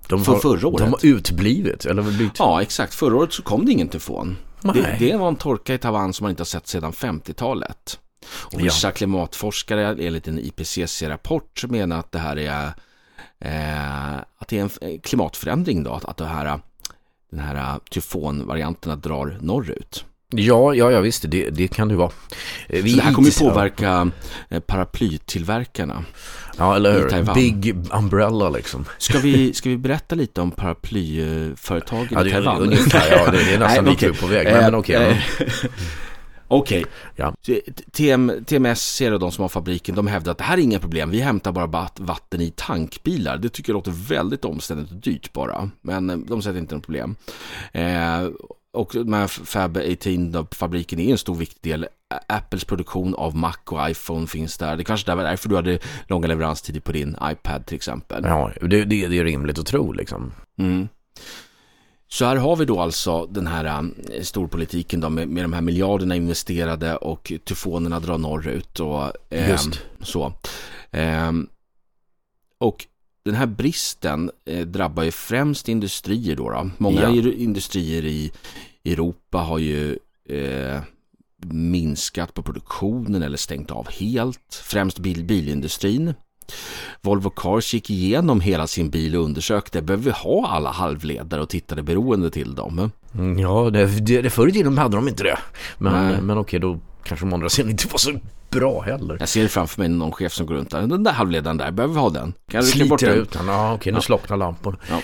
De 0.09 0.25
För 0.25 0.33
har, 0.33 0.39
förra 0.41 0.69
året. 0.69 0.79
De 0.79 0.91
har 0.91 1.07
utblivit, 1.07 1.85
eller 1.85 2.03
blivit... 2.03 2.33
Ja, 2.39 2.63
exakt. 2.63 2.95
Förra 2.95 3.17
året 3.17 3.33
så 3.33 3.43
kom 3.43 3.65
det 3.67 3.73
ingen 3.73 3.89
tyfon. 3.89 4.37
Det, 4.63 4.97
det 4.99 5.17
var 5.17 5.29
en 5.29 5.37
torka 5.37 5.75
i 5.75 5.79
Taiwan 5.79 6.13
som 6.13 6.25
man 6.25 6.31
inte 6.31 6.41
har 6.41 6.45
sett 6.47 6.67
sedan 6.67 6.93
50-talet. 6.93 7.99
Och 8.29 8.55
Ja. 8.55 8.59
vissa 8.65 8.91
klimatforskare 8.93 9.97
enligt 10.07 10.29
en 10.29 10.39
IPCC-rapport 10.39 11.65
menar 11.69 11.99
att 11.99 12.13
det 12.13 12.19
här 12.19 12.37
är 12.37 12.67
eh, 13.41 14.17
att 14.39 14.49
det 14.49 14.59
är 14.59 14.61
en 14.63 14.67
f- 14.67 15.01
klimatförändring 15.03 15.83
då, 15.83 15.93
att, 15.93 16.05
att 16.05 16.17
det 16.17 16.27
här, 16.27 16.61
den 17.31 17.41
här 17.41 17.79
tyfonvarianterna 17.91 18.97
drar 18.97 19.39
norrut. 19.41 20.05
Ja, 20.35 20.75
ja, 20.75 20.91
ja 20.93 21.01
visst, 21.01 21.25
det, 21.29 21.51
det 21.51 21.69
kan 21.69 21.89
det 21.89 21.97
vara. 21.97 22.11
Eh, 22.69 22.83
Vi 22.83 22.91
Så 22.91 22.97
det 22.97 23.03
här 23.03 23.13
kommer 23.13 23.29
ju 23.29 23.35
påverka 23.51 24.11
eh, 24.49 24.61
paraplytillverkarna. 24.61 26.05
Ja, 26.59 26.77
eller 26.77 26.93
hur? 26.93 27.35
Big 27.35 27.75
umbrella 27.93 28.51
liksom. 28.51 28.85
Ska 28.99 29.19
vi, 29.19 29.53
ska 29.55 29.69
vi 29.69 29.77
berätta 29.77 30.15
lite 30.15 30.41
om 30.41 30.51
paraplyföretagen 30.51 32.09
Ja, 32.11 32.27
i 32.27 32.31
Taiwan? 32.31 32.63
ungefär, 32.63 33.11
ja, 33.11 33.31
det, 33.31 33.39
det 33.45 33.55
är 33.55 33.59
nästan 33.59 33.85
Nej, 33.85 33.93
är 33.93 33.97
okej. 33.97 34.13
på 34.15 34.27
väg. 34.27 34.47
Men, 34.47 34.63
men 34.65 34.75
okej. 34.75 34.97
eh, 34.97 35.17
men- 35.39 35.71
Okej. 36.51 36.85
Ja. 37.17 37.35
TM, 37.93 38.33
TMS 38.47 38.95
ser 38.95 39.13
och 39.13 39.21
de 39.21 39.33
som 39.33 39.43
har 39.43 39.49
fabriken, 39.49 39.95
de 39.95 40.07
hävdar 40.07 40.33
att 40.33 40.39
det 40.39 40.45
här 40.45 40.59
är 40.59 40.63
inga 40.63 40.79
problem. 40.79 41.11
Vi 41.11 41.21
hämtar 41.21 41.53
bara 41.53 41.89
vatten 41.97 42.41
i 42.41 42.53
tankbilar. 42.57 43.37
Det 43.39 43.49
tycker 43.49 43.73
jag 43.73 43.75
låter 43.75 43.91
väldigt 44.09 44.45
omständigt 44.45 44.91
och 44.91 44.97
dyrt 44.97 45.33
bara. 45.33 45.71
Men 45.83 46.27
de 46.27 46.43
säger 46.43 46.51
att 46.51 46.55
det 46.55 46.59
inte 46.59 46.75
är 46.75 46.77
något 46.77 46.85
problem. 46.87 47.17
Eh, 47.73 48.29
och 48.79 48.95
här 48.95 49.27
Fab 49.27 49.77
18-fabriken 49.77 51.01
är 51.01 51.11
en 51.11 51.19
stor 51.19 51.35
viktig 51.35 51.73
del. 51.73 51.87
Apples 52.27 52.65
produktion 52.65 53.15
av 53.15 53.37
Mac 53.37 53.57
och 53.65 53.91
iPhone 53.91 54.27
finns 54.27 54.59
där. 54.59 54.77
Det 54.77 54.85
kanske 54.85 55.15
var 55.15 55.23
därför 55.23 55.49
du 55.49 55.57
hade 55.57 55.79
långa 56.07 56.27
leveranstider 56.27 56.81
på 56.81 56.93
din 56.93 57.17
iPad 57.23 57.67
till 57.67 57.77
exempel. 57.77 58.25
Ja, 58.25 58.53
det, 58.61 58.85
det, 58.85 59.07
det 59.07 59.19
är 59.19 59.25
rimligt 59.25 59.59
att 59.59 59.67
tro 59.67 59.93
liksom. 59.93 60.33
Mm. 60.59 60.89
Så 62.09 62.25
här 62.25 62.37
har 62.37 62.57
vi 62.57 62.65
då 62.65 62.81
alltså 62.81 63.27
den 63.27 63.47
här 63.47 63.65
eh, 63.65 64.23
storpolitiken 64.23 65.01
då 65.01 65.09
med, 65.11 65.29
med 65.29 65.45
de 65.45 65.53
här 65.53 65.61
miljarderna 65.61 66.17
investerade 66.17 66.97
och 66.97 67.33
tyfonerna 67.45 68.01
drar 68.01 68.19
norrut 68.19 68.81
och 68.81 69.13
ehm, 69.31 69.51
Just. 69.51 69.81
så. 70.01 70.33
Ehm, 70.91 71.49
och 72.59 72.87
den 73.25 73.35
här 73.35 73.47
bristen 73.47 74.31
eh, 74.45 74.67
drabbar 74.67 75.03
ju 75.03 75.11
främst 75.11 75.69
industrier 75.69 76.37
då. 76.37 76.51
då. 76.51 76.71
Många 76.79 77.01
Ja. 77.01 77.33
industrier 77.33 78.05
i 78.05 78.33
Europa 78.85 79.39
har 79.39 79.59
ju 79.59 79.99
eh, 80.29 80.81
minskat 81.47 82.35
på 82.35 82.43
produktionen 82.43 83.23
eller 83.23 83.37
stängt 83.37 83.71
av 83.71 83.89
helt. 83.91 84.63
Främst 84.65 84.99
bil, 84.99 85.25
bilindustrin. 85.25 86.15
Volvo 87.01 87.31
Cars 87.31 87.75
gick 87.75 87.91
igenom 87.91 88.41
hela 88.41 88.67
sin 88.67 88.91
bil 88.91 89.17
och 89.17 89.25
undersökte, 89.25 89.83
behöver 89.83 90.05
vi 90.05 90.11
ha 90.11 90.49
alla 90.49 90.71
halvledare 90.71 91.43
och 91.43 91.49
tittade 91.49 91.83
beroende 91.83 92.31
till 92.31 92.55
dem? 92.55 92.91
Mm, 93.15 93.39
Ja, 93.39 93.71
det, 93.71 93.87
det, 94.01 94.23
det 94.23 94.31
förr 94.31 94.49
i 94.49 94.53
tiden 94.53 94.79
hade 94.79 94.97
de 94.97 95.09
inte 95.09 95.23
det. 95.23 95.39
Nej. 95.79 95.93
Men, 95.93 96.27
men 96.27 96.39
okej, 96.39 96.61
då 96.61 96.79
kanske 97.05 97.27
de 97.27 97.33
andra 97.33 97.49
sidan 97.49 97.71
inte 97.71 97.89
var 97.89 97.99
så 97.99 98.13
bra 98.51 98.81
heller. 98.83 99.17
Jag 99.21 99.29
ser 99.29 99.49
framför 99.49 99.81
mig 99.81 99.89
någon 99.89 100.13
chef 100.13 100.33
som 100.33 100.47
går 100.47 100.55
runt 100.55 100.71
där, 100.71 100.87
den 100.87 101.05
där 101.05 101.13
halvledaren 101.13 101.57
där, 101.57 101.71
behöver 101.71 101.95
vi 101.95 102.01
ha 102.01 102.11
den? 102.11 102.33
Kan 102.51 102.63
klippa 102.63 102.89
bort 102.89 103.01
Sliter 103.01 103.15
den? 103.15 103.23
ut 103.23 103.33
den, 103.33 103.47
ja 103.49 103.75
okej, 103.75 103.93
nu 103.93 104.01
slocknar 104.01 104.37
lamporna. 104.37 104.77
Ja. 104.91 105.01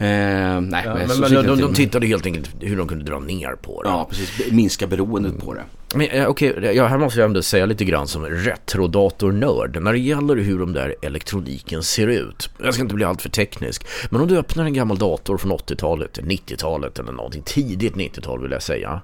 Eh, 0.00 0.60
nej, 0.60 0.82
Ja, 0.84 0.94
men, 0.94 1.20
men 1.20 1.46
de, 1.46 1.60
de, 1.60 1.74
tittade 1.74 2.06
helt 2.06 2.26
enkelt 2.26 2.50
hur 2.60 2.76
de 2.76 2.88
kunde 2.88 3.04
dra 3.04 3.18
ner 3.18 3.56
på 3.62 3.82
det. 3.82 3.88
Ja, 3.88 4.06
precis. 4.10 4.52
Minska 4.52 4.86
beroendet 4.86 5.38
på 5.38 5.54
det. 5.54 5.62
Men 5.94 6.06
eh, 6.06 6.26
okej, 6.26 6.72
ja, 6.74 6.86
här 6.86 6.98
måste 6.98 7.20
jag 7.20 7.26
ändå 7.26 7.42
säga 7.42 7.66
lite 7.66 7.84
grann 7.84 8.08
som 8.08 8.26
retrodatornörd 8.26 9.82
när 9.82 9.92
det 9.92 9.98
gäller 9.98 10.36
hur 10.36 10.58
de 10.58 10.72
där 10.72 10.94
elektroniken 11.02 11.82
ser 11.82 12.06
ut. 12.06 12.50
Jag 12.62 12.74
ska 12.74 12.82
inte 12.82 12.94
bli 12.94 13.04
alltför 13.04 13.28
teknisk, 13.28 13.86
men 14.10 14.20
om 14.20 14.28
du 14.28 14.38
öppnar 14.38 14.64
en 14.64 14.72
gammal 14.72 14.98
dator 14.98 15.38
från 15.38 15.52
80-talet, 15.52 16.18
90-talet 16.18 16.98
eller 16.98 17.12
någonting, 17.12 17.42
tidigt 17.42 17.94
90-tal 17.94 18.42
vill 18.42 18.50
jag 18.50 18.62
säga, 18.62 19.00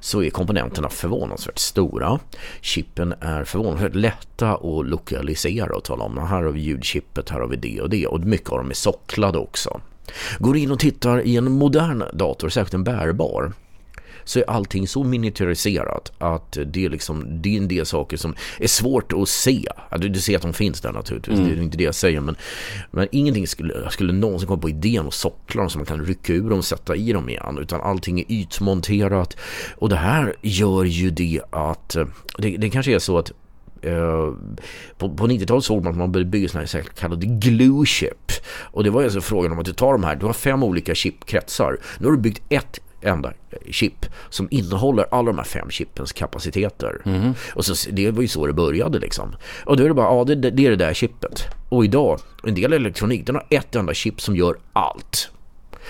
så 0.00 0.22
är 0.22 0.30
komponenterna 0.30 0.88
förvånansvärt 0.88 1.58
stora. 1.58 2.18
Chippen 2.60 3.14
är 3.20 3.44
förvånansvärt 3.44 3.94
lätta 3.94 4.52
att 4.54 4.86
lokalisera 4.86 5.76
och 5.76 5.84
tala 5.84 6.04
om. 6.04 6.18
Här 6.18 6.42
har 6.42 6.50
vi 6.50 6.60
ljudchippet, 6.60 7.30
här 7.30 7.40
har 7.40 7.48
vi 7.48 7.56
det 7.56 7.80
och 7.80 7.90
det 7.90 8.06
och 8.06 8.20
mycket 8.20 8.50
av 8.50 8.58
dem 8.58 8.70
är 8.70 8.74
socklade 8.74 9.38
också. 9.38 9.80
Går 10.38 10.56
in 10.56 10.70
och 10.70 10.78
tittar 10.78 11.20
i 11.20 11.36
en 11.36 11.52
modern 11.52 12.04
dator, 12.12 12.48
särskilt 12.48 12.74
en 12.74 12.84
bärbar, 12.84 13.52
så 14.28 14.38
är 14.38 14.50
allting 14.50 14.88
så 14.88 15.04
miniaturiserat 15.04 16.12
att 16.18 16.58
det 16.66 16.84
är, 16.84 16.90
liksom, 16.90 17.42
det 17.42 17.54
är 17.54 17.60
en 17.60 17.68
del 17.68 17.86
saker 17.86 18.16
som 18.16 18.34
är 18.58 18.66
svårt 18.66 19.12
att 19.12 19.28
se. 19.28 19.68
Du, 19.98 20.08
du 20.08 20.20
ser 20.20 20.36
att 20.36 20.42
de 20.42 20.52
finns 20.52 20.80
där 20.80 20.92
naturligtvis, 20.92 21.38
det 21.38 21.50
är 21.50 21.62
inte 21.62 21.76
det 21.76 21.84
jag 21.84 21.94
säger. 21.94 22.20
Men, 22.20 22.36
men 22.90 23.08
ingenting 23.12 23.46
skulle, 23.46 23.90
skulle 23.90 24.12
någonsin 24.12 24.48
komma 24.48 24.62
på 24.62 24.68
idén 24.68 25.06
att 25.06 25.14
sockla 25.14 25.60
dem 25.62 25.70
så 25.70 25.78
man 25.78 25.86
kan 25.86 26.04
rycka 26.04 26.32
ur 26.32 26.50
dem 26.50 26.58
och 26.58 26.64
sätta 26.64 26.96
i 26.96 27.12
dem 27.12 27.28
igen. 27.28 27.58
Utan 27.60 27.80
allting 27.80 28.20
är 28.20 28.24
ytmonterat. 28.28 29.36
Och 29.76 29.88
det 29.88 29.96
här 29.96 30.36
gör 30.42 30.84
ju 30.84 31.10
det 31.10 31.40
att, 31.50 31.96
eh, 31.96 32.06
det, 32.38 32.56
det 32.56 32.70
kanske 32.70 32.94
är 32.94 32.98
så 32.98 33.18
att 33.18 33.32
på, 34.98 35.08
på 35.14 35.26
90-talet 35.26 35.64
såg 35.64 35.84
man 35.84 35.92
att 35.92 35.98
man 35.98 36.12
började 36.12 36.30
bygga 36.30 36.48
såna 36.48 36.60
här 36.60 36.66
så 36.66 36.78
kallade 36.98 37.26
glue 37.26 37.86
chip. 37.86 38.32
Och 38.60 38.84
det 38.84 38.90
var 38.90 39.04
alltså 39.04 39.20
frågan 39.20 39.52
om 39.52 39.58
att 39.58 39.64
du 39.66 39.72
tar 39.72 39.92
de 39.92 40.04
här, 40.04 40.16
du 40.16 40.26
har 40.26 40.32
fem 40.32 40.62
olika 40.62 40.94
chipkretsar. 40.94 41.76
Nu 41.98 42.06
har 42.06 42.12
du 42.12 42.18
byggt 42.18 42.42
ett 42.48 42.80
enda 43.00 43.32
chip 43.70 44.06
som 44.30 44.48
innehåller 44.50 45.06
alla 45.10 45.26
de 45.26 45.38
här 45.38 45.44
fem 45.44 45.70
chippens 45.70 46.12
kapaciteter. 46.12 47.02
Och 47.54 47.64
så, 47.64 47.90
det 47.90 48.10
var 48.10 48.22
ju 48.22 48.28
så 48.28 48.46
det 48.46 48.52
började 48.52 48.98
liksom. 48.98 49.36
Och 49.64 49.76
då 49.76 49.84
är 49.84 49.88
det 49.88 49.94
bara, 49.94 50.14
ja 50.16 50.24
det, 50.24 50.34
det 50.34 50.50
det 50.50 50.66
är 50.66 50.70
det 50.70 50.76
där 50.76 50.94
chippet. 50.94 51.44
Och 51.68 51.84
idag, 51.84 52.20
en 52.44 52.54
del 52.54 52.72
elektronik, 52.72 53.26
den 53.26 53.34
har 53.34 53.46
ett 53.50 53.76
enda 53.76 53.94
chip 53.94 54.20
som 54.20 54.36
gör 54.36 54.56
allt. 54.72 55.30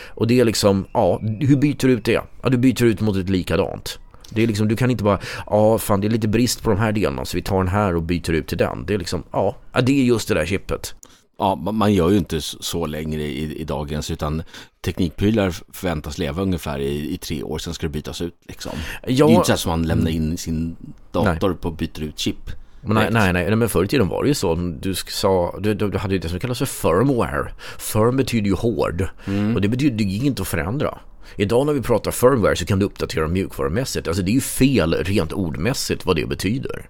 Och 0.06 0.26
det 0.26 0.40
är 0.40 0.44
liksom, 0.44 0.86
ja, 0.92 1.20
hur 1.22 1.56
byter 1.56 1.86
du 1.86 1.92
ut 1.92 2.04
det? 2.04 2.22
Ja, 2.42 2.48
du 2.48 2.56
byter 2.56 2.84
ut 2.84 3.00
mot 3.00 3.16
ett 3.16 3.28
likadant. 3.28 3.98
Det 4.30 4.42
är 4.42 4.46
liksom, 4.46 4.68
du 4.68 4.76
kan 4.76 4.90
inte 4.90 5.04
bara, 5.04 5.18
ja 5.46 5.78
fan 5.78 6.00
det 6.00 6.06
är 6.06 6.10
lite 6.10 6.28
brist 6.28 6.62
på 6.62 6.70
de 6.70 6.78
här 6.78 6.92
delarna 6.92 7.24
så 7.24 7.36
vi 7.36 7.42
tar 7.42 7.58
den 7.58 7.68
här 7.68 7.96
och 7.96 8.02
byter 8.02 8.30
ut 8.30 8.46
till 8.46 8.58
den. 8.58 8.86
Det 8.86 8.94
är 8.94 8.98
liksom, 8.98 9.22
ja, 9.32 9.56
ja, 9.72 9.80
det 9.80 10.00
är 10.00 10.04
just 10.04 10.28
det 10.28 10.34
där 10.34 10.46
chippet. 10.46 10.94
Ja, 11.38 11.58
ma- 11.62 11.72
man 11.72 11.92
gör 11.94 12.10
ju 12.10 12.18
inte 12.18 12.40
så 12.40 12.86
längre 12.86 13.22
i, 13.22 13.60
i 13.60 13.64
dagens 13.64 14.10
utan 14.10 14.42
teknikprylar 14.84 15.50
förväntas 15.72 16.18
leva 16.18 16.42
ungefär 16.42 16.78
i, 16.78 17.14
i 17.14 17.16
tre 17.18 17.42
år, 17.42 17.58
sen 17.58 17.74
ska 17.74 17.86
det 17.86 17.90
bytas 17.92 18.20
ut 18.22 18.34
liksom. 18.48 18.72
Det 19.02 19.08
är 19.08 19.12
ju 19.12 19.18
Ja, 19.18 19.28
inte 19.30 19.46
så 19.46 19.52
att 19.52 19.66
man 19.66 19.82
lämnar 19.86 20.10
in 20.10 20.38
sin 20.38 20.76
dator 21.12 21.54
på 21.54 21.68
och 21.68 21.74
byter 21.76 22.02
ut 22.02 22.18
chip. 22.18 22.50
nej, 22.82 23.08
nej, 23.10 23.32
nej, 23.32 23.56
men 23.56 23.68
förr 23.68 23.84
i 23.84 23.88
tiden 23.88 24.08
var 24.08 24.22
det 24.22 24.28
ju 24.28 24.34
så. 24.34 24.54
Du 24.80 24.94
sa, 24.94 25.54
du, 25.60 25.74
du, 25.74 25.98
hade 25.98 26.14
ju 26.14 26.20
det 26.20 26.28
som 26.28 26.40
kallas 26.40 26.58
för 26.58 26.66
firmware. 26.66 27.52
Firm 27.78 28.16
betyder 28.16 28.46
ju 28.48 28.54
hård. 28.54 29.08
Och 29.54 29.60
det 29.60 29.68
betyder, 29.68 29.96
det 29.96 30.04
gick 30.04 30.22
inte 30.22 30.42
att 30.42 30.48
förändra. 30.48 30.98
Idag 31.36 31.66
när 31.66 31.72
vi 31.72 31.82
pratar 31.82 32.10
firmware 32.10 32.56
så 32.56 32.66
kan 32.66 32.78
du 32.78 32.86
uppdatera 32.86 33.28
mjukvarumässigt. 33.28 34.08
Alltså 34.08 34.22
det 34.22 34.30
är 34.30 34.34
ju 34.34 34.40
fel 34.40 34.94
rent 34.94 35.32
ordmässigt 35.32 36.06
vad 36.06 36.16
det 36.16 36.26
betyder. 36.26 36.88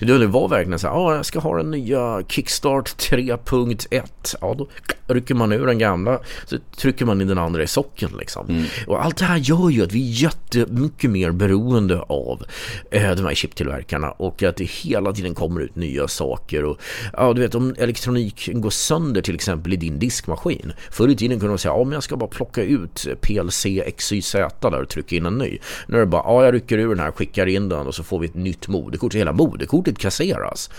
det 0.00 0.18
det 0.18 0.26
var 0.26 0.48
verkligen 0.48 0.78
så 0.78 0.86
här, 0.86 0.94
ja 0.94 1.16
jag 1.16 1.26
ska 1.26 1.38
ha 1.38 1.56
den 1.56 1.70
nya 1.70 2.22
Kickstart 2.28 2.88
3.1. 3.10 4.36
Ja 4.40 4.54
då 4.58 4.68
rycker 5.06 5.34
man 5.34 5.52
ur 5.52 5.66
den 5.66 5.78
gamla 5.78 6.18
så 6.46 6.58
trycker 6.76 7.04
man 7.04 7.20
in 7.20 7.28
den 7.28 7.38
andra 7.38 7.62
i 7.62 7.66
socken 7.66 8.10
liksom. 8.18 8.66
Och 8.86 9.04
allt 9.04 9.16
det 9.16 9.24
här 9.24 9.36
gör 9.36 9.70
ju 9.70 9.82
att 9.82 9.92
vi 9.92 10.08
är 10.08 10.22
jättemycket 10.22 11.10
mer 11.10 11.30
beroende 11.30 12.00
av 12.00 12.44
eh, 12.90 13.10
de 13.10 13.26
här 13.26 13.34
chiptillverkarna 13.34 14.10
och 14.10 14.42
att 14.42 14.56
det 14.56 14.64
hela 14.64 15.12
tiden 15.12 15.34
kommer 15.34 15.60
ut 15.60 15.76
nya 15.76 16.08
saker. 16.08 16.64
Och, 16.64 16.80
ja, 17.12 17.32
du 17.32 17.40
vet 17.40 17.54
om 17.54 17.74
elektroniken 17.78 18.60
går 18.60 18.70
sönder 18.70 19.22
till 19.22 19.34
exempel 19.34 19.72
i 19.72 19.76
din 19.76 19.98
diskmaskin. 19.98 20.72
Förr 20.90 21.08
i 21.08 21.16
tiden 21.16 21.38
kunde 21.38 21.48
man 21.48 21.58
säga, 21.58 21.74
ja 21.74 21.84
men 21.84 21.92
jag 21.92 22.02
ska 22.02 22.16
bara 22.16 22.30
plocka 22.30 22.62
ut 22.62 22.83
PLC 23.20 23.66
XYZ 23.96 24.32
där 24.60 24.82
och 24.82 24.88
trycka 24.88 25.16
in 25.16 25.26
en 25.26 25.38
ny. 25.38 25.58
Nu 25.86 25.96
är 25.96 26.00
det 26.00 26.06
bara, 26.06 26.22
ja 26.22 26.44
jag 26.44 26.54
rycker 26.54 26.78
ur 26.78 26.88
den 26.88 27.04
här, 27.04 27.10
skickar 27.10 27.46
in 27.46 27.68
den 27.68 27.86
och 27.86 27.94
så 27.94 28.02
får 28.02 28.18
vi 28.18 28.26
ett 28.26 28.34
nytt 28.34 28.68
moderkort. 28.68 29.12
Så 29.12 29.18
hela 29.18 29.32
moderkortet 29.32 29.98
kasseras. 29.98 30.70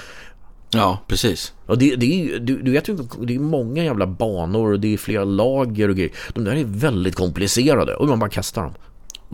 Ja, 0.69 1.00
precis. 1.07 1.53
Och 1.65 1.77
det, 1.77 1.95
det 1.95 2.05
är 2.05 2.39
du, 2.39 2.62
du 2.62 2.71
vet 2.71 2.89
ju, 2.89 2.97
det 3.21 3.35
är 3.35 3.39
många 3.39 3.83
jävla 3.83 4.07
banor 4.07 4.71
och 4.71 4.79
det 4.79 4.93
är 4.93 4.97
flera 4.97 5.24
lager 5.24 5.89
och 5.89 5.95
grejer. 5.95 6.12
De 6.33 6.43
där 6.43 6.55
är 6.55 6.63
väldigt 6.63 7.15
komplicerade 7.15 7.95
och 7.95 8.07
man 8.07 8.19
bara 8.19 8.29
kastar 8.29 8.62
dem. 8.62 8.74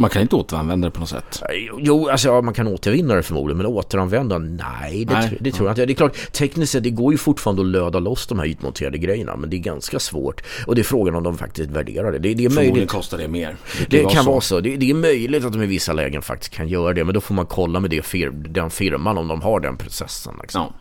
Man 0.01 0.09
kan 0.09 0.21
inte 0.21 0.35
återanvända 0.35 0.87
det 0.87 0.91
på 0.91 0.99
något 0.99 1.09
sätt. 1.09 1.43
Jo, 1.77 2.09
alltså 2.09 2.27
ja, 2.27 2.41
man 2.41 2.53
kan 2.53 2.67
återvinna 2.67 3.15
det 3.15 3.23
förmodligen, 3.23 3.57
men 3.57 3.65
återanvända? 3.65 4.37
Nej, 4.37 5.05
det, 5.05 5.13
Nej. 5.13 5.29
tr- 5.29 5.37
det 5.39 5.51
tror 5.51 5.67
jag 5.67 5.71
inte. 5.71 5.85
Det 5.85 5.93
är 5.93 5.95
klart, 5.95 6.31
tekniskt 6.31 6.71
sett, 6.71 6.83
det 6.83 6.89
går 6.89 7.11
ju 7.11 7.17
fortfarande 7.17 7.61
att 7.61 7.67
löda 7.67 7.99
loss 7.99 8.27
de 8.27 8.39
här 8.39 8.45
ytmonterade 8.45 8.97
grejerna, 8.97 9.35
men 9.35 9.49
det 9.49 9.55
är 9.55 9.59
ganska 9.59 9.99
svårt. 9.99 10.43
Och 10.67 10.75
det 10.75 10.81
är 10.81 10.83
frågan 10.83 11.15
om 11.15 11.23
de 11.23 11.37
faktiskt 11.37 11.69
värderar 11.71 12.11
det. 12.11 12.19
Det, 12.19 12.33
det 12.33 12.45
är 12.45 12.49
möjligt. 12.49 12.89
kostar 12.89 13.17
det 13.17 13.27
mer. 13.27 13.55
Det 13.89 14.03
kan 14.11 14.25
vara 14.25 14.41
så. 14.41 14.59
Det, 14.59 14.75
det 14.75 14.89
är 14.89 14.93
möjligt 14.93 15.45
att 15.45 15.53
de 15.53 15.63
i 15.63 15.65
vissa 15.65 15.93
lägen 15.93 16.21
faktiskt 16.21 16.53
kan 16.53 16.67
göra 16.67 16.93
det, 16.93 17.03
men 17.03 17.13
då 17.13 17.21
får 17.21 17.35
man 17.35 17.45
kolla 17.45 17.79
med 17.79 17.89
det 17.89 18.01
fir 18.05 18.29
den 18.29 18.69
firman 18.69 19.17
om 19.17 19.27
de 19.27 19.41
har 19.41 19.59
den 19.59 19.77
processen. 19.77 20.33
Liksom. 20.41 20.61
Ja. 20.61 20.73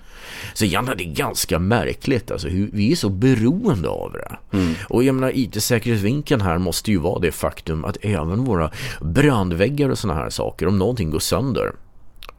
Så 0.55 0.65
egentligen 0.65 0.99
det 0.99 1.05
är 1.05 1.25
ganska 1.27 1.59
märkligt 1.59 2.31
alltså, 2.31 2.49
hur 2.49 2.71
vi 2.73 2.93
är 2.93 2.97
så 2.97 3.09
beroende 3.09 3.89
av 3.89 4.13
det. 4.13 4.37
Och 4.89 5.05
jag 5.05 5.15
menar 5.15 5.33
IT-säkerhetsvinkeln 5.35 6.41
här 6.41 6.59
måste 6.59 6.91
ju 6.91 6.99
vara 6.99 7.19
det 7.19 7.33
faktum 7.33 7.85
att 7.85 7.97
även 8.01 8.45
våra 8.45 8.71
brandväggar 9.01 9.89
och 9.89 9.99
sådana 9.99 10.21
här 10.21 10.31
saker, 10.31 10.67
om 10.67 10.79
någonting 10.79 11.11
går 11.11 11.19
sönder 11.19 11.73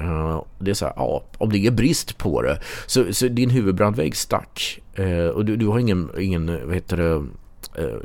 Uh, 0.01 0.43
det 0.59 0.71
är 0.71 0.75
så 0.75 0.85
här, 0.85 0.93
ja, 0.95 1.23
om 1.37 1.51
det 1.51 1.67
är 1.67 1.71
brist 1.71 2.17
på 2.17 2.41
det 2.41 2.59
så, 2.85 3.13
så 3.13 3.27
din 3.27 3.49
huvudbrandvägg 3.49 4.15
stack 4.15 4.81
uh, 4.99 5.27
och 5.27 5.45
du, 5.45 5.55
du 5.55 5.67
har 5.67 5.79
ingen, 5.79 6.09
ingen 6.19 6.59
vad 6.65 6.75
heter 6.75 6.97
det, 6.97 7.13
uh, 7.81 7.99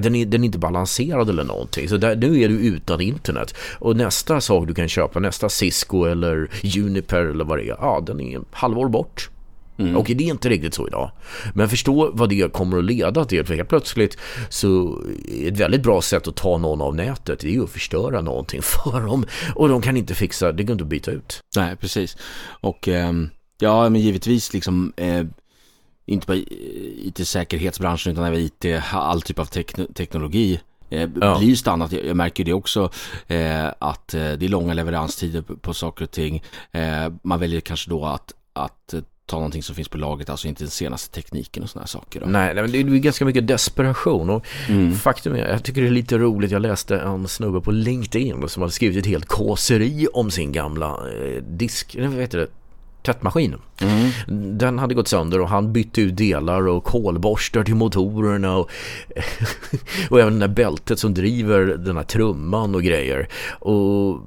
den 0.00 0.14
är, 0.14 0.26
den 0.26 0.42
är 0.42 0.46
inte 0.46 0.58
balanserad 0.58 1.30
eller 1.30 1.44
någonting. 1.44 1.88
Så 1.88 1.96
där, 1.96 2.16
nu 2.16 2.40
är 2.40 2.48
du 2.48 2.54
utan 2.54 3.00
internet. 3.00 3.54
Och 3.78 3.96
nästa 3.96 4.40
sak 4.40 4.66
du 4.66 4.74
kan 4.74 4.88
köpa, 4.88 5.20
nästa 5.20 5.48
Cisco 5.48 6.04
eller 6.04 6.50
Juniper 6.62 7.20
eller 7.20 7.44
vad 7.44 7.58
det 7.58 7.64
är, 7.64 7.76
ja 7.80 8.02
den 8.06 8.20
är 8.20 8.40
halvår 8.50 8.88
bort. 8.88 9.30
Mm. 9.76 9.96
Och 9.96 10.04
det 10.06 10.24
är 10.24 10.30
inte 10.30 10.48
riktigt 10.48 10.74
så 10.74 10.86
idag. 10.86 11.10
Men 11.54 11.68
förstå 11.68 12.10
vad 12.14 12.28
det 12.28 12.52
kommer 12.52 12.78
att 12.78 12.84
leda 12.84 13.24
till. 13.24 13.44
För 13.44 13.54
helt 13.54 13.68
plötsligt 13.68 14.18
så 14.48 15.02
är 15.28 15.48
ett 15.52 15.60
väldigt 15.60 15.82
bra 15.82 16.02
sätt 16.02 16.28
att 16.28 16.36
ta 16.36 16.58
någon 16.58 16.80
av 16.80 16.94
nätet 16.94 17.40
det 17.40 17.48
är 17.48 17.52
ju 17.52 17.64
att 17.64 17.70
förstöra 17.70 18.20
någonting 18.20 18.62
för 18.84 19.00
dem. 19.00 19.26
Och 19.54 19.68
de 19.68 19.82
kan 19.82 19.96
inte 19.96 20.14
fixa, 20.14 20.52
det 20.52 20.62
går 20.62 20.72
inte 20.72 20.84
att 20.84 20.88
byta 20.88 21.10
ut. 21.10 21.40
Nej, 21.56 21.76
precis. 21.76 22.16
Och 22.60 22.88
eh, 22.88 23.12
ja, 23.58 23.88
men 23.88 24.00
givetvis 24.00 24.52
liksom 24.52 24.92
eh, 24.96 25.24
inte 26.06 26.26
bara 26.26 26.36
IT-säkerhetsbranschen 26.36 28.12
utan 28.12 28.24
även 28.24 28.40
IT, 28.40 28.64
all 28.92 29.22
typ 29.22 29.38
av 29.38 29.44
tekn 29.44 29.86
teknologi 29.94 30.60
eh, 30.90 31.08
ja. 31.20 31.38
blir 31.38 31.56
stannat. 31.56 31.92
Jag 31.92 32.16
märker 32.16 32.44
det 32.44 32.52
också 32.52 32.90
eh, 33.26 33.66
att 33.78 34.14
eh, 34.14 34.32
det 34.32 34.44
är 34.44 34.48
långa 34.48 34.74
leveranstider 34.74 35.42
på, 35.42 35.56
på 35.56 35.74
saker 35.74 36.04
och 36.04 36.10
ting. 36.10 36.42
Eh, 36.72 37.12
man 37.22 37.40
väljer 37.40 37.60
kanske 37.60 37.90
då 37.90 38.04
att, 38.04 38.32
att 38.52 38.94
ta 39.26 39.36
någonting 39.36 39.62
som 39.62 39.74
finns 39.74 39.88
på 39.88 39.98
laget, 39.98 40.30
alltså 40.30 40.48
inte 40.48 40.62
den 40.64 40.70
senaste 40.70 41.14
tekniken 41.14 41.62
och 41.62 41.70
sådana 41.70 41.86
saker. 41.86 42.20
Då. 42.20 42.26
Nej, 42.26 42.54
det 42.54 42.60
är 42.60 42.82
ganska 42.82 43.24
mycket 43.24 43.46
desperation 43.46 44.30
och 44.30 44.46
mm. 44.68 44.94
faktum 44.94 45.34
är, 45.34 45.38
jag 45.38 45.62
tycker 45.62 45.82
det 45.82 45.88
är 45.88 45.90
lite 45.90 46.18
roligt, 46.18 46.50
jag 46.50 46.62
läste 46.62 46.96
en 46.96 47.28
snubbe 47.28 47.60
på 47.60 47.70
LinkedIn 47.70 48.48
som 48.48 48.62
hade 48.62 48.72
skrivit 48.72 48.98
ett 48.98 49.06
helt 49.06 49.26
kåseri 49.26 50.06
om 50.12 50.30
sin 50.30 50.52
gamla 50.52 50.86
eh, 50.86 51.42
disk, 51.42 51.96
vad 51.98 52.12
heter 52.12 52.38
det, 52.38 52.48
tvättmaskin. 53.04 53.54
Mm. 53.80 54.58
Den 54.58 54.78
hade 54.78 54.94
gått 54.94 55.08
sönder 55.08 55.40
och 55.40 55.48
han 55.48 55.72
bytte 55.72 56.00
ut 56.00 56.16
delar 56.16 56.68
och 56.68 56.84
kolborstar 56.84 57.64
till 57.64 57.74
motorerna 57.74 58.56
och, 58.56 58.70
och 60.10 60.20
även 60.20 60.38
det 60.38 60.46
där 60.46 60.54
bältet 60.54 60.98
som 60.98 61.14
driver 61.14 61.60
den 61.60 61.96
här 61.96 62.04
trumman 62.04 62.74
och 62.74 62.82
grejer. 62.82 63.28
Och 63.58 64.20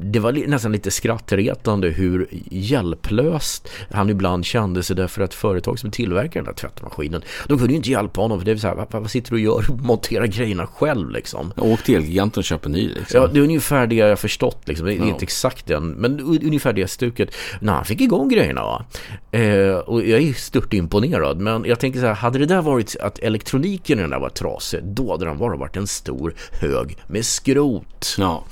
det 0.00 0.18
var 0.18 0.32
nästan 0.32 0.72
lite 0.72 0.90
skrattretande 0.90 1.88
hur 1.88 2.28
hjälplöst 2.50 3.68
han 3.90 4.10
ibland 4.10 4.44
kände 4.44 4.82
sig 4.82 4.96
därför 4.96 5.22
att 5.22 5.34
företag 5.34 5.78
som 5.78 5.90
tillverkar 5.90 6.40
den 6.40 6.44
där 6.44 6.52
tvättmaskinen 6.52 7.22
de 7.46 7.58
kunde 7.58 7.72
ju 7.72 7.76
inte 7.76 7.90
hjälpa 7.90 8.20
honom 8.20 8.38
för 8.38 8.46
det 8.46 8.52
är 8.52 8.56
så 8.56 8.68
här, 8.68 8.74
vad, 8.74 9.02
vad 9.02 9.10
sitter 9.10 9.30
du 9.30 9.36
och 9.36 9.40
gör? 9.40 9.64
Montera 9.82 10.26
grejerna 10.26 10.66
själv 10.66 11.10
liksom. 11.10 11.52
Åk 11.56 11.82
till 11.82 11.94
Elgiganten 11.94 12.40
och 12.40 12.44
köp 12.44 12.66
en 12.66 12.72
ny 12.72 12.88
liksom. 12.88 13.20
Ja, 13.20 13.26
det 13.26 13.38
är 13.38 13.42
ungefär 13.42 13.86
det 13.86 13.94
jag 13.94 14.18
förstått 14.18 14.68
liksom. 14.68 14.86
Det 14.86 14.94
är 14.94 14.98
ja. 14.98 15.04
inte 15.04 15.22
exakt 15.22 15.66
den, 15.66 15.88
men 15.88 16.20
ungefär 16.20 16.72
det 16.72 16.88
stuket. 16.88 17.34
När 17.60 17.72
han 17.72 17.84
fick 17.84 18.00
igång 18.00 18.28
grejerna 18.28 18.62
va. 18.62 18.84
Eh, 19.32 19.74
och 19.74 20.06
jag 20.06 20.22
är 20.22 20.32
stört 20.32 20.72
imponerad, 20.72 21.40
men 21.40 21.64
jag 21.64 21.80
tänker 21.80 22.00
så 22.00 22.06
här, 22.06 22.14
hade 22.14 22.38
det 22.38 22.46
där 22.46 22.62
varit 22.62 22.96
att 23.00 23.18
elektroniken 23.18 23.98
i 23.98 24.02
den 24.02 24.10
där 24.10 24.18
var 24.18 24.28
trasig, 24.28 24.80
då 24.84 25.12
hade 25.12 25.24
den 25.24 25.38
bara 25.38 25.56
varit 25.56 25.76
en 25.76 25.86
stor 25.86 26.34
hög 26.60 26.96
med 27.06 27.24
skrot. 27.24 28.16
Ja. 28.18 28.44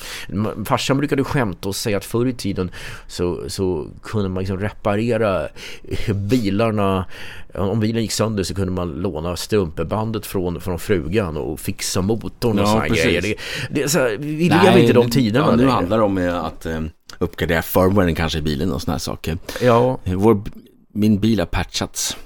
Farsan 0.65 0.97
brukade 0.99 1.25
skämta 1.31 1.69
och 1.69 1.77
säga 1.77 1.97
att 1.97 2.05
förr 2.05 2.27
i 2.27 2.33
tiden 2.33 2.71
så, 3.07 3.45
så 3.49 3.87
kunde 4.03 4.29
man 4.29 4.41
liksom 4.41 4.59
reparera 4.59 5.49
bilarna. 6.15 7.05
Om 7.55 7.81
bilen 7.81 8.03
gick 8.03 8.13
sönder 8.13 8.43
så 8.43 8.55
kunde 8.55 8.73
man 8.73 8.91
låna 8.91 9.37
strumpebandet 9.37 10.27
från, 10.27 10.61
från 10.61 10.79
frugan 10.79 11.37
och 11.37 11.61
fixa 11.61 12.03
motorn 12.03 12.59
och 12.59 12.65
ja, 12.65 12.67
sådana 12.67 12.89
grejer. 12.89 13.23
Det, 13.23 13.35
det 13.71 13.89
så 13.89 13.99
här, 13.99 14.17
vi 14.19 14.49
lever 14.49 14.79
inte 14.79 14.93
de 14.93 15.11
tiderna. 15.11 15.47
Ja, 15.47 15.57
nu 15.57 15.67
handlar 15.67 15.99
det 15.99 16.05
om 16.05 16.45
att 16.45 16.67
eh, 16.67 16.81
uppgradera 17.19 17.63
firmwaren 17.63 18.15
kanske 18.15 18.39
i 18.39 18.43
bilen 18.43 18.73
och 18.73 18.83
sådana 18.83 18.95
här 18.95 19.01
saker. 19.01 19.39
Ja. 19.63 19.99
Vår, 20.05 20.43
min 20.93 21.21
bil 21.21 21.39
har 21.39 21.47
patchats. 21.47 22.17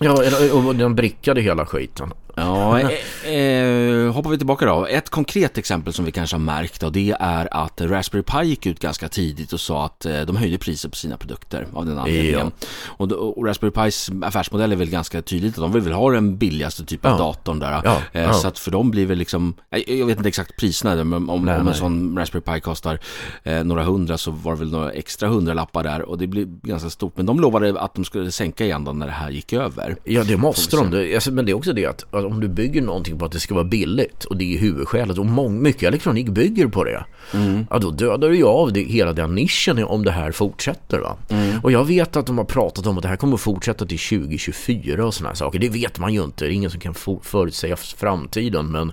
Ja, 0.00 0.22
och 0.52 0.74
den 0.74 0.94
brickade 0.94 1.40
hela 1.40 1.66
skiten. 1.66 2.12
Ja, 2.36 2.80
eh, 2.80 3.32
eh, 3.32 4.12
hoppar 4.12 4.30
vi 4.30 4.36
tillbaka 4.36 4.66
då. 4.66 4.86
Ett 4.86 5.10
konkret 5.10 5.58
exempel 5.58 5.92
som 5.92 6.04
vi 6.04 6.12
kanske 6.12 6.36
har 6.36 6.40
märkt 6.40 6.80
då, 6.80 6.90
det 6.90 7.16
är 7.20 7.48
att 7.50 7.80
Raspberry 7.80 8.22
Pi 8.22 8.48
gick 8.48 8.66
ut 8.66 8.78
ganska 8.78 9.08
tidigt 9.08 9.52
och 9.52 9.60
sa 9.60 9.84
att 9.84 10.06
eh, 10.06 10.20
de 10.20 10.36
höjde 10.36 10.58
priset 10.58 10.90
på 10.90 10.96
sina 10.96 11.16
produkter 11.16 11.66
av 11.72 11.86
den 11.86 11.98
anledningen. 11.98 12.52
Ja. 12.60 12.66
Och, 12.86 13.12
och, 13.12 13.46
Raspberry 13.46 13.70
Pis 13.70 14.10
affärsmodell 14.22 14.72
är 14.72 14.76
väl 14.76 14.90
ganska 14.90 15.22
tydligt 15.22 15.54
att 15.54 15.62
de 15.62 15.72
vill 15.72 15.82
väl 15.82 15.92
ha 15.92 16.10
den 16.10 16.36
billigaste 16.38 16.84
typen 16.84 17.12
av 17.12 17.18
datorn 17.18 17.58
där. 17.58 17.80
Ja. 17.84 17.96
Eh, 18.12 18.22
ja. 18.22 18.32
Så 18.32 18.48
att 18.48 18.58
för 18.58 18.70
dem 18.70 18.90
blir 18.90 19.06
väl 19.06 19.18
liksom, 19.18 19.54
jag 19.86 20.06
vet 20.06 20.16
inte 20.16 20.28
exakt 20.28 20.56
priserna, 20.56 21.04
men 21.04 21.30
om, 21.30 21.44
nej, 21.44 21.60
om 21.60 21.68
en 21.68 21.74
sån 21.74 22.18
Raspberry 22.18 22.42
Pi 22.42 22.60
kostar 22.60 22.98
eh, 23.42 23.64
några 23.64 23.82
hundra 23.82 24.18
så 24.18 24.30
var 24.30 24.52
det 24.52 24.58
väl 24.58 24.70
några 24.70 24.92
extra 24.92 25.28
hundralappar 25.28 25.82
där 25.82 26.02
och 26.02 26.18
det 26.18 26.26
blir 26.26 26.44
ganska 26.62 26.90
stort. 26.90 27.16
Men 27.16 27.26
de 27.26 27.40
lovade 27.40 27.80
att 27.80 27.94
de 27.94 28.04
skulle 28.04 28.32
sänka 28.32 28.64
igen 28.64 28.84
då 28.84 28.92
när 28.92 29.06
det 29.06 29.12
här 29.12 29.30
gick 29.30 29.52
över. 29.52 29.96
Ja, 30.04 30.24
det 30.24 30.36
måste 30.36 30.76
de. 30.76 30.90
Det, 30.90 31.14
alltså, 31.14 31.32
men 31.32 31.46
det 31.46 31.52
är 31.52 31.56
också 31.56 31.72
det 31.72 31.86
att 31.86 32.04
om 32.24 32.40
du 32.40 32.48
bygger 32.48 32.82
någonting 32.82 33.18
på 33.18 33.24
att 33.24 33.32
det 33.32 33.40
ska 33.40 33.54
vara 33.54 33.64
billigt 33.64 34.24
och 34.24 34.36
det 34.36 34.54
är 34.54 34.58
huvudskälet 34.58 35.18
och 35.18 35.26
mång, 35.26 35.62
mycket 35.62 35.82
elektronik 35.82 36.28
bygger 36.28 36.66
på 36.66 36.84
det. 36.84 37.04
Mm. 37.34 37.66
Ja, 37.70 37.78
då 37.78 37.90
dödar 37.90 38.28
du 38.28 38.36
ju 38.36 38.44
av 38.44 38.72
det, 38.72 38.80
hela 38.80 39.12
den 39.12 39.34
nischen 39.34 39.84
om 39.84 40.04
det 40.04 40.10
här 40.10 40.32
fortsätter. 40.32 40.98
Va? 40.98 41.16
Mm. 41.28 41.60
Och 41.62 41.72
jag 41.72 41.84
vet 41.84 42.16
att 42.16 42.26
de 42.26 42.38
har 42.38 42.44
pratat 42.44 42.86
om 42.86 42.96
att 42.96 43.02
det 43.02 43.08
här 43.08 43.16
kommer 43.16 43.34
att 43.34 43.40
fortsätta 43.40 43.86
till 43.86 43.98
2024 43.98 45.06
och 45.06 45.14
sådana 45.14 45.34
saker. 45.34 45.58
Det 45.58 45.68
vet 45.68 45.98
man 45.98 46.14
ju 46.14 46.24
inte. 46.24 46.44
Det 46.44 46.50
är 46.50 46.54
ingen 46.54 46.70
som 46.70 46.80
kan 46.80 46.94
förutsäga 47.22 47.76
framtiden 47.76 48.66
men, 48.66 48.92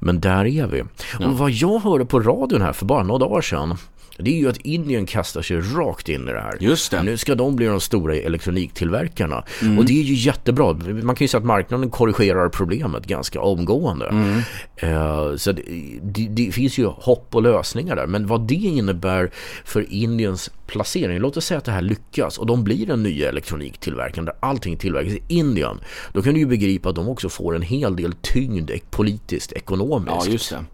men 0.00 0.20
där 0.20 0.44
är 0.44 0.66
vi. 0.66 0.82
Ja. 1.20 1.26
Och 1.26 1.38
vad 1.38 1.50
jag 1.50 1.78
hörde 1.78 2.04
på 2.04 2.20
radion 2.20 2.62
här 2.62 2.72
för 2.72 2.86
bara 2.86 3.02
några 3.02 3.18
dagar 3.18 3.40
sedan 3.40 3.76
det 4.16 4.30
är 4.30 4.38
ju 4.38 4.48
att 4.48 4.56
Indien 4.56 5.06
kastar 5.06 5.42
sig 5.42 5.60
rakt 5.60 6.08
in 6.08 6.28
i 6.28 6.32
det 6.32 6.40
här. 6.40 6.56
Just 6.60 6.90
det. 6.90 7.02
Nu 7.02 7.16
ska 7.16 7.34
de 7.34 7.56
bli 7.56 7.66
de 7.66 7.80
stora 7.80 8.16
elektroniktillverkarna. 8.16 9.44
Mm. 9.62 9.78
Och 9.78 9.84
det 9.84 9.92
är 9.92 10.02
ju 10.02 10.14
jättebra. 10.14 10.72
Man 11.02 11.16
kan 11.16 11.24
ju 11.24 11.28
säga 11.28 11.38
att 11.38 11.44
marknaden 11.46 11.90
korrigerar 11.90 12.48
problemet 12.48 13.06
ganska 13.06 13.40
omgående. 13.40 14.06
Mm. 14.06 14.42
Uh, 14.82 15.36
så 15.36 15.52
det, 15.52 15.62
det, 16.02 16.28
det, 16.28 16.52
finns 16.52 16.78
ju 16.78 16.86
hopp 16.86 17.34
och 17.34 17.42
lösningar 17.42 17.96
där. 17.96 18.06
Men 18.06 18.26
vad 18.26 18.48
det 18.48 18.54
innebär 18.54 19.30
för 19.64 19.92
Indiens 19.92 20.50
placering. 20.66 21.18
Låt 21.18 21.36
oss 21.36 21.44
säga 21.44 21.58
att 21.58 21.64
det 21.64 21.72
här 21.72 21.82
lyckas 21.82 22.38
och 22.38 22.46
de 22.46 22.64
blir 22.64 22.86
den 22.86 23.02
nya 23.02 23.28
elektroniktillverkaren 23.28 24.24
där 24.24 24.34
allting 24.40 24.76
tillverkas 24.76 25.12
i 25.12 25.22
Indien. 25.28 25.80
Då 26.12 26.22
kan 26.22 26.34
du 26.34 26.40
ju 26.40 26.46
begripa 26.46 26.88
att 26.88 26.94
de 26.94 27.08
också 27.08 27.28
får 27.28 27.56
en 27.56 27.62
hel 27.62 27.96
del 27.96 28.12
tyngd 28.12 28.70
politiskt, 28.90 29.52
ekonomiskt. 29.52 30.26
Ja, 30.26 30.32
just 30.32 30.50
det. 30.50 30.64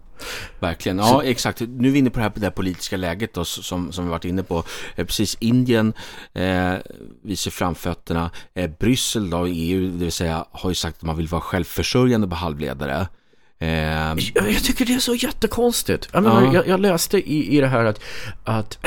Verkligen, 0.59 0.97
ja 0.97 1.07
så, 1.07 1.21
exakt. 1.21 1.59
Nu 1.59 1.87
är 1.87 1.91
vi 1.91 1.99
inne 1.99 2.09
på 2.09 2.19
det 2.19 2.23
här, 2.23 2.31
det 2.35 2.45
här 2.45 2.51
politiska 2.51 2.97
läget 2.97 3.33
då, 3.33 3.45
som, 3.45 3.91
som 3.91 4.05
vi 4.05 4.11
varit 4.11 4.25
inne 4.25 4.43
på. 4.43 4.63
Eh, 4.95 5.05
precis, 5.05 5.37
Indien 5.39 5.93
eh, 6.33 6.73
visar 7.21 7.51
framfötterna. 7.51 8.31
Eh, 8.53 8.69
Bryssel 8.79 9.29
då, 9.29 9.45
EU, 9.45 9.81
det 9.81 10.03
vill 10.03 10.11
säga, 10.11 10.45
har 10.51 10.69
ju 10.69 10.75
sagt 10.75 10.97
att 10.97 11.03
man 11.03 11.17
vill 11.17 11.27
vara 11.27 11.41
självförsörjande 11.41 12.27
på 12.27 12.35
halvledare. 12.35 13.07
Eh, 13.61 13.69
jag, 14.35 14.51
jag, 14.51 14.63
tycker 14.63 14.85
det 14.85 14.93
är 14.93 14.99
så 14.99 15.15
jättekonstigt. 15.15 16.09
Jag, 16.13 16.23
menar, 16.23 16.43
ja. 16.43 16.53
jag, 16.53 16.67
jag 16.67 16.79
läste 16.79 17.17
i, 17.17 17.57
i 17.57 17.61
det 17.61 17.67
här 17.67 17.85
att, 17.85 18.01
att 18.43 18.77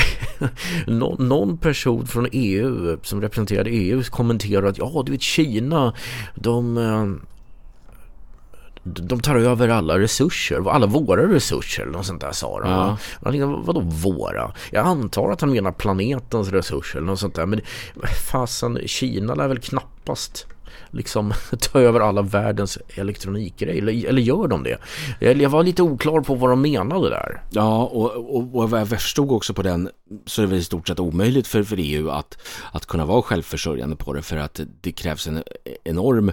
någon, 0.87 1.29
någon, 1.29 1.59
person 1.59 2.07
från 2.07 2.29
EU 2.33 2.99
som 3.03 3.21
representerade 3.21 3.71
EU 3.71 4.03
kommenterade 4.03 4.69
att 4.69 4.79
ja, 4.79 5.03
du 5.07 5.13
vet 5.13 5.23
Kina, 5.23 5.95
de 6.35 6.79
eh, 6.79 7.32
de 8.83 9.21
tar 9.21 9.37
över 9.37 9.69
alla 9.69 9.99
resurser, 9.99 10.71
alla 10.71 10.87
våra 10.87 11.35
resurser 11.35 11.83
eller 11.83 11.93
något 11.93 12.07
sånt 12.07 12.21
där 12.21 12.33
sa 12.33 12.61
de. 12.61 12.71
Ja. 12.71 12.99
Tänkte, 13.23 13.45
vadå 13.45 13.81
våra? 13.81 14.53
Jag 14.71 14.87
antar 14.87 15.31
att 15.31 15.41
han 15.41 15.51
menar 15.51 15.73
planetens 15.73 16.49
resurser 16.49 16.99
eller 16.99 17.07
något 17.07 17.21
sånt 17.21 17.35
där. 17.35 17.47
Men 17.47 17.61
fasen, 18.31 18.79
Kina 18.87 19.35
lär 19.35 19.49
väl 19.49 19.59
knappast 19.59 20.47
liksom 20.91 21.33
ta 21.61 21.81
över 21.81 22.01
alla 22.01 22.23
världens 22.23 22.79
elektronikgrejer. 22.95 23.83
Eller, 23.83 24.09
eller 24.09 24.23
gör 24.23 24.49
de 24.49 24.63
det? 24.63 24.79
Jag 25.21 25.51
var 25.51 25.63
lite 25.63 25.83
oklar 25.83 26.21
på 26.21 26.35
vad 26.35 26.51
de 26.51 26.63
menade 26.63 27.11
där. 27.11 27.43
Ja, 27.51 27.85
och, 27.85 28.37
och, 28.37 28.57
och 28.57 28.71
vad 28.71 28.81
jag 28.81 28.89
förstod 28.89 29.33
också 29.33 29.55
på 29.55 29.63
den 29.63 29.91
så 30.27 30.43
är 30.43 30.47
det 30.47 30.51
väl 30.51 30.61
i 30.61 30.65
stort 30.65 30.89
sett 30.89 31.01
omöjligt 31.01 31.47
för, 31.47 31.63
för 31.63 31.77
EU 31.79 32.11
att, 32.11 32.39
att 32.73 32.87
kunna 32.87 33.07
vara 33.07 33.23
självförsörjande 33.23 33.97
på 33.97 34.13
det 34.13 34.23
för 34.23 34.37
att 34.37 34.61
det 34.81 34.93
krävs 34.93 35.27
en 35.27 35.43
enorm 35.85 36.33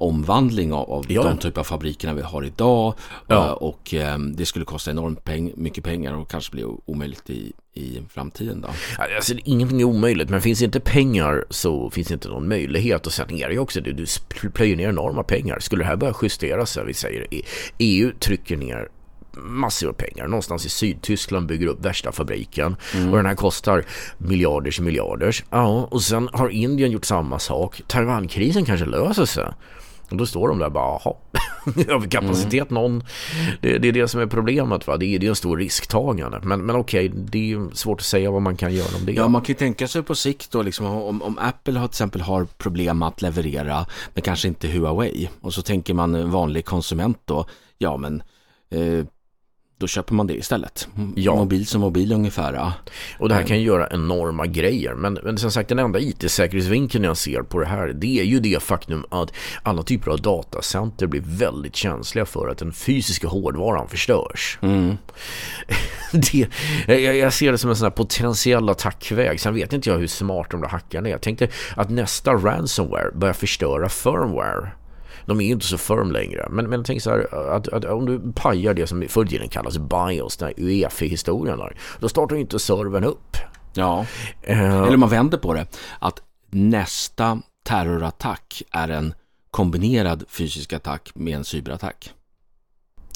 omvandling 0.00 0.72
av, 0.72 0.90
av 0.90 1.12
ja. 1.12 1.22
de 1.22 1.38
typer 1.38 1.60
av 1.60 1.64
fabrikerna 1.64 2.14
vi 2.14 2.22
har 2.22 2.44
idag. 2.44 2.94
Ja. 3.26 3.46
Eh, 3.46 3.52
och 3.52 3.94
eh, 3.94 4.18
det 4.18 4.46
skulle 4.46 4.64
kosta 4.64 4.90
enormt 4.90 5.24
peng, 5.24 5.52
mycket 5.56 5.84
pengar 5.84 6.14
och 6.14 6.30
kanske 6.30 6.52
bli 6.52 6.64
omöjligt 6.64 7.30
i, 7.30 7.52
i 7.74 8.02
framtiden. 8.10 8.60
Då. 8.60 8.68
Alltså, 8.98 9.34
ingenting 9.44 9.80
är 9.80 9.84
omöjligt, 9.84 10.30
men 10.30 10.40
finns 10.40 10.62
inte 10.62 10.80
pengar 10.80 11.44
så 11.50 11.90
finns 11.90 12.10
inte 12.10 12.28
någon 12.28 12.48
möjlighet. 12.48 13.06
Och 13.06 13.12
sen 13.12 13.30
är 13.30 13.48
det 13.48 13.54
ju 13.54 13.60
också 13.60 13.80
det, 13.80 13.92
du 13.92 14.06
plöjer 14.50 14.76
ner 14.76 14.88
enorma 14.88 15.22
pengar. 15.22 15.58
Skulle 15.58 15.82
det 15.82 15.88
här 15.88 15.96
börja 15.96 16.14
justeras, 16.22 16.78
vi 16.86 16.94
säger 16.94 17.26
EU 17.78 18.12
trycker 18.20 18.56
ner 18.56 18.88
massor 19.36 19.88
av 19.88 19.92
pengar. 19.92 20.26
Någonstans 20.26 20.66
i 20.66 20.68
Sydtyskland 20.68 21.46
bygger 21.46 21.66
upp 21.66 21.84
värsta 21.84 22.12
fabriken 22.12 22.76
mm. 22.94 23.10
och 23.10 23.16
den 23.16 23.26
här 23.26 23.34
kostar 23.34 23.84
miljarders 24.18 24.80
miljarders. 24.80 25.44
Ja, 25.50 25.88
och 25.90 26.02
sen 26.02 26.28
har 26.32 26.48
Indien 26.48 26.90
gjort 26.90 27.04
samma 27.04 27.38
sak. 27.38 27.82
Taiwankrisen 27.86 28.64
kanske 28.64 28.86
löser 28.86 29.24
sig. 29.24 29.52
Och 30.10 30.16
då 30.16 30.26
står 30.26 30.48
de 30.48 30.58
där 30.58 30.70
bara, 30.70 31.00
jaha. 31.04 31.14
överkapacitet 31.88 32.70
mm. 32.70 32.82
någon. 32.82 33.02
Det, 33.60 33.78
det, 33.78 33.88
är 33.88 33.92
det 33.92 34.08
som 34.08 34.20
är 34.20 34.26
problemet 34.26 34.86
va. 34.86 34.96
Det 34.96 35.14
är, 35.14 35.18
det 35.18 35.26
är 35.26 35.30
en 35.30 35.36
stor 35.36 35.56
risktagande. 35.56 36.40
Men, 36.42 36.66
men 36.66 36.76
okej, 36.76 37.08
det 37.08 37.52
är 37.52 37.74
svårt 37.74 38.00
att 38.00 38.06
säga 38.06 38.30
vad 38.30 38.42
man 38.42 38.56
kan 38.56 38.74
göra 38.74 38.96
om 38.96 39.06
det. 39.06 39.12
Ja, 39.12 39.28
man 39.28 39.42
kan 39.42 39.52
ju 39.52 39.54
tänka 39.58 39.88
sig 39.88 40.02
på 40.02 40.14
sikt 40.14 40.50
då 40.50 40.62
liksom 40.62 40.86
om, 40.86 41.22
om 41.22 41.38
Apple 41.38 41.78
har 41.78 41.86
till 41.86 41.92
exempel 41.92 42.20
har 42.20 42.44
problem 42.44 43.02
att 43.02 43.22
leverera 43.22 43.86
men 44.14 44.22
kanske 44.22 44.48
inte 44.48 44.68
Huawei. 44.68 45.28
Och 45.40 45.54
så 45.54 45.62
tänker 45.62 45.94
man 45.94 46.30
vanlig 46.30 46.64
konsument 46.64 47.18
då, 47.24 47.46
ja 47.78 47.96
men 47.96 48.22
eh, 48.70 49.04
då 49.80 49.86
köper 49.86 50.14
man 50.14 50.26
det 50.26 50.34
istället. 50.34 50.88
Ja. 51.14 51.36
Mobil 51.36 51.66
som 51.66 51.80
mobil 51.80 52.12
ungefär. 52.12 52.54
Ja. 52.54 52.72
Och 53.18 53.28
det 53.28 53.34
här 53.34 53.42
kan 53.42 53.58
ju 53.58 53.66
göra 53.66 53.88
enorma 53.90 54.46
grejer. 54.46 54.94
Men, 54.94 55.18
men 55.24 55.38
som 55.38 55.50
sagt 55.50 55.68
den 55.68 55.78
enda 55.78 55.98
IT-säkerhetsvinkeln 55.98 57.04
jag 57.04 57.16
ser 57.16 57.42
på 57.42 57.58
det 57.60 57.66
här 57.66 57.88
det 57.88 58.20
är 58.20 58.24
ju 58.24 58.40
det 58.40 58.62
faktum 58.62 59.04
att 59.08 59.32
alla 59.62 59.82
typer 59.82 60.10
av 60.10 60.22
datacenter 60.22 61.06
blir 61.06 61.22
väldigt 61.24 61.76
känsliga 61.76 62.26
för 62.26 62.48
att 62.48 62.58
den 62.58 62.72
fysiska 62.72 63.28
hårdvaran 63.28 63.88
förstörs. 63.88 64.58
Mm. 64.62 64.96
det, 66.12 66.48
jag, 66.86 67.16
jag, 67.16 67.32
ser 67.32 67.52
det 67.52 67.58
som 67.58 67.70
en 67.70 67.76
sån 67.76 67.84
här 67.84 67.90
potentiell 67.90 68.68
attackväg. 68.68 69.40
Sen 69.40 69.54
vet 69.54 69.72
inte 69.72 69.90
jag 69.90 69.98
hur 69.98 70.06
smart 70.06 70.50
de 70.50 70.60
där 70.60 70.68
hackarna 70.68 71.08
är. 71.08 71.12
Jag 71.12 71.20
tänkte 71.20 71.48
att 71.76 71.90
nästa 71.90 72.32
ransomware 72.32 73.10
börjar 73.14 73.34
förstöra 73.34 73.88
firmware 73.88 74.70
de 75.26 75.40
är 75.40 75.44
ju 75.44 75.52
inte 75.52 75.66
så 75.66 75.78
firm 75.78 76.12
längre. 76.12 76.46
Men, 76.50 76.70
men 76.70 76.84
tänk 76.84 77.02
så 77.02 77.10
här, 77.10 77.50
att, 77.56 77.68
att, 77.68 77.84
om 77.84 78.06
du 78.06 78.32
pajar 78.32 78.74
det 78.74 78.86
som 78.86 79.04
förr 79.08 79.24
i 79.24 79.28
tiden 79.28 79.48
kallas 79.48 79.78
BIOS, 79.78 80.36
den 80.36 80.48
här 80.48 80.64
UEFI-historien 80.64 81.58
där, 81.58 81.76
då 82.00 82.08
startar 82.08 82.36
ju 82.36 82.42
inte 82.42 82.58
servern 82.58 83.04
upp. 83.04 83.36
Ja, 83.74 84.06
uh, 84.50 84.82
eller 84.82 84.96
man 84.96 85.08
vänder 85.08 85.38
på 85.38 85.54
det, 85.54 85.66
att 85.98 86.22
nästa 86.50 87.42
terrorattack 87.64 88.62
är 88.70 88.88
en 88.88 89.14
kombinerad 89.50 90.24
fysisk 90.28 90.72
attack 90.72 91.10
med 91.14 91.36
en 91.36 91.44
cyberattack. 91.44 92.12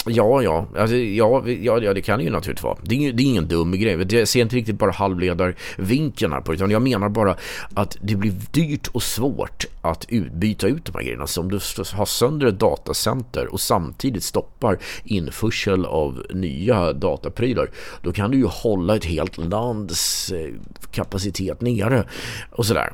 Ja, 0.07 0.43
ja. 0.43 0.67
Alltså, 0.77 0.97
ja, 0.97 1.49
ja, 1.49 1.79
ja, 1.79 1.95
det 1.95 2.03
kan 2.03 2.19
det 2.19 2.25
ju 2.25 2.31
naturligtvis 2.31 2.65
vara. 2.65 2.79
Det 2.83 2.95
är, 2.95 3.13
det 3.13 3.23
är 3.23 3.25
ingen 3.25 3.49
dum 3.49 3.73
grej. 3.73 4.07
Jag 4.15 4.29
ser 4.29 4.41
inte 4.41 4.57
riktigt 4.57 4.79
bara 4.79 4.91
halvledarvinkeln 4.91 6.33
här 6.33 6.41
på 6.41 6.53
det. 6.53 6.57
Utan 6.57 6.71
jag 6.71 6.83
menar 6.83 7.09
bara 7.09 7.37
att 7.75 7.97
det 8.01 8.15
blir 8.15 8.33
dyrt 8.51 8.87
och 8.87 9.03
svårt 9.03 9.65
att 9.81 10.07
ut, 10.09 10.33
byta 10.33 10.67
ut 10.67 10.85
de 10.85 10.93
här 10.95 11.03
grejerna. 11.03 11.27
Så 11.27 11.41
om 11.41 11.49
du 11.49 11.57
har 11.93 12.05
sönder 12.05 12.47
ett 12.47 12.59
datacenter 12.59 13.53
och 13.53 13.61
samtidigt 13.61 14.25
stoppar 14.25 14.79
införsel 15.05 15.85
av 15.87 16.27
nya 16.31 16.93
dataprylar. 16.93 17.71
Då 18.03 18.13
kan 18.13 18.31
du 18.31 18.39
ju 18.39 18.47
hålla 18.47 18.97
ett 18.97 19.05
helt 19.05 19.39
lands 19.39 20.33
eh, 20.33 20.55
kapacitet 20.91 21.61
nere 21.61 22.05
och 22.51 22.67
sådär. 22.67 22.93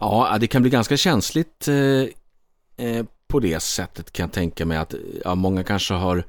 Ja, 0.00 0.36
det 0.40 0.46
kan 0.46 0.62
bli 0.62 0.70
ganska 0.70 0.96
känsligt 0.96 1.68
eh, 1.68 2.86
eh, 2.86 3.04
på 3.28 3.40
det 3.40 3.62
sättet 3.62 4.12
kan 4.12 4.24
jag 4.24 4.32
tänka 4.32 4.66
mig 4.66 4.78
att 4.78 4.94
ja, 5.24 5.34
många 5.34 5.64
kanske 5.64 5.94
har 5.94 6.24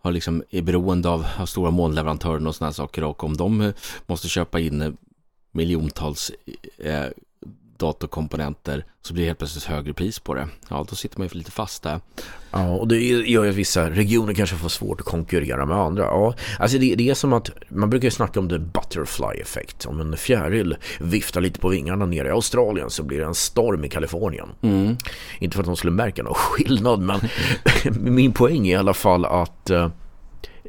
har 0.00 0.12
liksom, 0.12 0.42
är 0.50 0.62
beroende 0.62 1.08
av, 1.08 1.26
av 1.38 1.46
stora 1.46 1.70
molnleverantörer 1.70 2.46
och 2.46 2.54
sådana 2.54 2.72
saker 2.72 3.04
och 3.04 3.24
om 3.24 3.36
de 3.36 3.60
eh, 3.60 3.72
måste 4.06 4.28
köpa 4.28 4.60
in 4.60 4.82
eh, 4.82 4.92
miljontals 5.52 6.32
eh, 6.78 7.06
datorkomponenter 7.80 8.84
så 9.02 9.14
blir 9.14 9.22
det 9.24 9.28
helt 9.28 9.38
plötsligt 9.38 9.64
högre 9.64 9.92
pris 9.92 10.18
på 10.18 10.34
det. 10.34 10.48
Ja, 10.68 10.86
då 10.90 10.96
sitter 10.96 11.18
man 11.18 11.24
ju 11.24 11.28
för 11.28 11.36
lite 11.36 11.50
fast 11.50 11.82
där. 11.82 12.00
Ja, 12.50 12.68
och 12.68 12.88
det 12.88 13.00
gör 13.00 13.44
ju 13.44 13.50
att 13.50 13.56
vissa 13.56 13.90
regioner 13.90 14.34
kanske 14.34 14.56
får 14.56 14.68
svårt 14.68 15.00
att 15.00 15.06
konkurrera 15.06 15.66
med 15.66 15.76
andra. 15.76 16.02
Ja, 16.02 16.34
alltså 16.58 16.78
det, 16.78 16.94
det 16.94 17.10
är 17.10 17.14
som 17.14 17.32
att 17.32 17.50
man 17.68 17.90
brukar 17.90 18.06
ju 18.06 18.10
snacka 18.10 18.40
om 18.40 18.48
the 18.48 18.58
butterfly 18.58 19.40
effekt. 19.40 19.86
Om 19.86 20.00
en 20.00 20.16
fjäril 20.16 20.76
viftar 21.00 21.40
lite 21.40 21.60
på 21.60 21.68
vingarna 21.68 22.06
nere 22.06 22.28
i 22.28 22.30
Australien 22.30 22.90
så 22.90 23.02
blir 23.02 23.18
det 23.18 23.24
en 23.24 23.34
storm 23.34 23.84
i 23.84 23.88
Kalifornien. 23.88 24.48
Mm. 24.62 24.96
Inte 25.38 25.54
för 25.54 25.62
att 25.62 25.66
de 25.66 25.76
skulle 25.76 25.92
märka 25.92 26.22
någon 26.22 26.34
skillnad, 26.34 27.00
men 27.00 27.20
min 28.14 28.32
poäng 28.32 28.68
är 28.68 28.72
i 28.72 28.76
alla 28.76 28.94
fall 28.94 29.24
att 29.24 29.70
uh, 29.70 29.88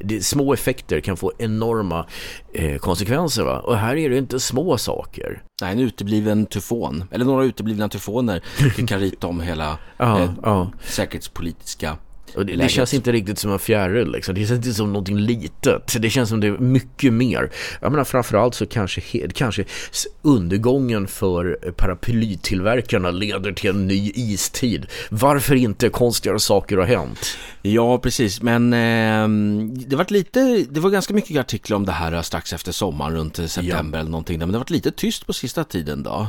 det, 0.04 0.26
små 0.26 0.54
effekter 0.54 1.00
kan 1.00 1.18
få 1.18 1.32
enorma 1.38 2.06
eh, 2.54 2.78
konsekvenser. 2.78 3.44
Va? 3.44 3.60
Och 3.60 3.78
här 3.78 3.96
är 3.96 4.10
det 4.10 4.18
inte 4.18 4.40
små 4.40 4.78
saker. 4.78 5.44
Nej, 5.62 5.72
en 5.72 5.80
utebliven 5.80 6.46
tyfon, 6.46 7.04
eller 7.12 7.26
några 7.26 7.44
uteblivna 7.44 7.90
tyfoner 7.90 8.42
kan 8.88 9.00
rita 9.00 9.28
om 9.28 9.42
hela 9.42 9.78
ja, 9.98 10.20
eh, 10.20 10.30
ja. 10.44 10.72
säkerhetspolitiska 10.82 11.98
och 12.36 12.46
det, 12.46 12.56
det, 12.56 12.70
känns 12.70 12.94
inte 12.94 13.12
riktigt 13.12 13.40
som 13.40 13.52
en 13.52 13.60
fjäril 13.60 14.12
liksom. 14.12 14.36
Det 14.36 14.42
känns 14.46 14.52
inte 14.52 14.74
som 14.74 14.94
någonting 14.94 15.20
litet. 15.20 16.02
Det 16.02 16.10
känns 16.10 16.30
som 16.30 16.40
det 16.40 16.48
är 16.48 16.52
mycket 16.52 17.14
mer. 17.14 17.52
Jag 17.82 17.92
menar 17.92 18.04
framförallt 18.04 18.56
så 18.56 18.66
kanske, 18.66 19.28
kanske 19.34 19.64
undergången 20.22 21.08
för 21.08 21.72
paraplytillverkarna 21.78 23.12
leder 23.12 23.52
till 23.52 23.70
en 23.70 23.88
ny 23.88 24.12
istid. 24.16 24.86
Varför 25.10 25.56
inte 25.56 25.90
konstigare 25.90 26.40
saker 26.40 26.78
har 26.78 26.86
hänt? 26.86 27.38
Ja, 27.62 27.98
precis. 27.98 28.42
Men 28.42 28.74
eh, 28.74 29.28
det 29.88 29.96
var 29.96 30.06
lite, 30.10 30.66
det 30.70 30.80
var 30.80 30.90
ganska 30.90 31.14
mycket 31.14 31.40
artiklar 31.40 31.78
om 31.78 31.86
det 31.86 31.92
här 31.92 32.22
strax 32.22 32.54
efter 32.54 32.72
sommaren 32.72 33.16
runt 33.16 33.36
september 33.36 33.98
ja. 33.98 34.02
eller 34.02 34.12
någonting. 34.12 34.40
Men 34.40 34.48
det 34.48 34.56
har 34.56 34.60
varit 34.60 34.70
lite 34.70 34.92
tyst 34.92 35.28
på 35.28 35.34
sista 35.34 35.64
tiden 35.64 36.04
då. 36.04 36.28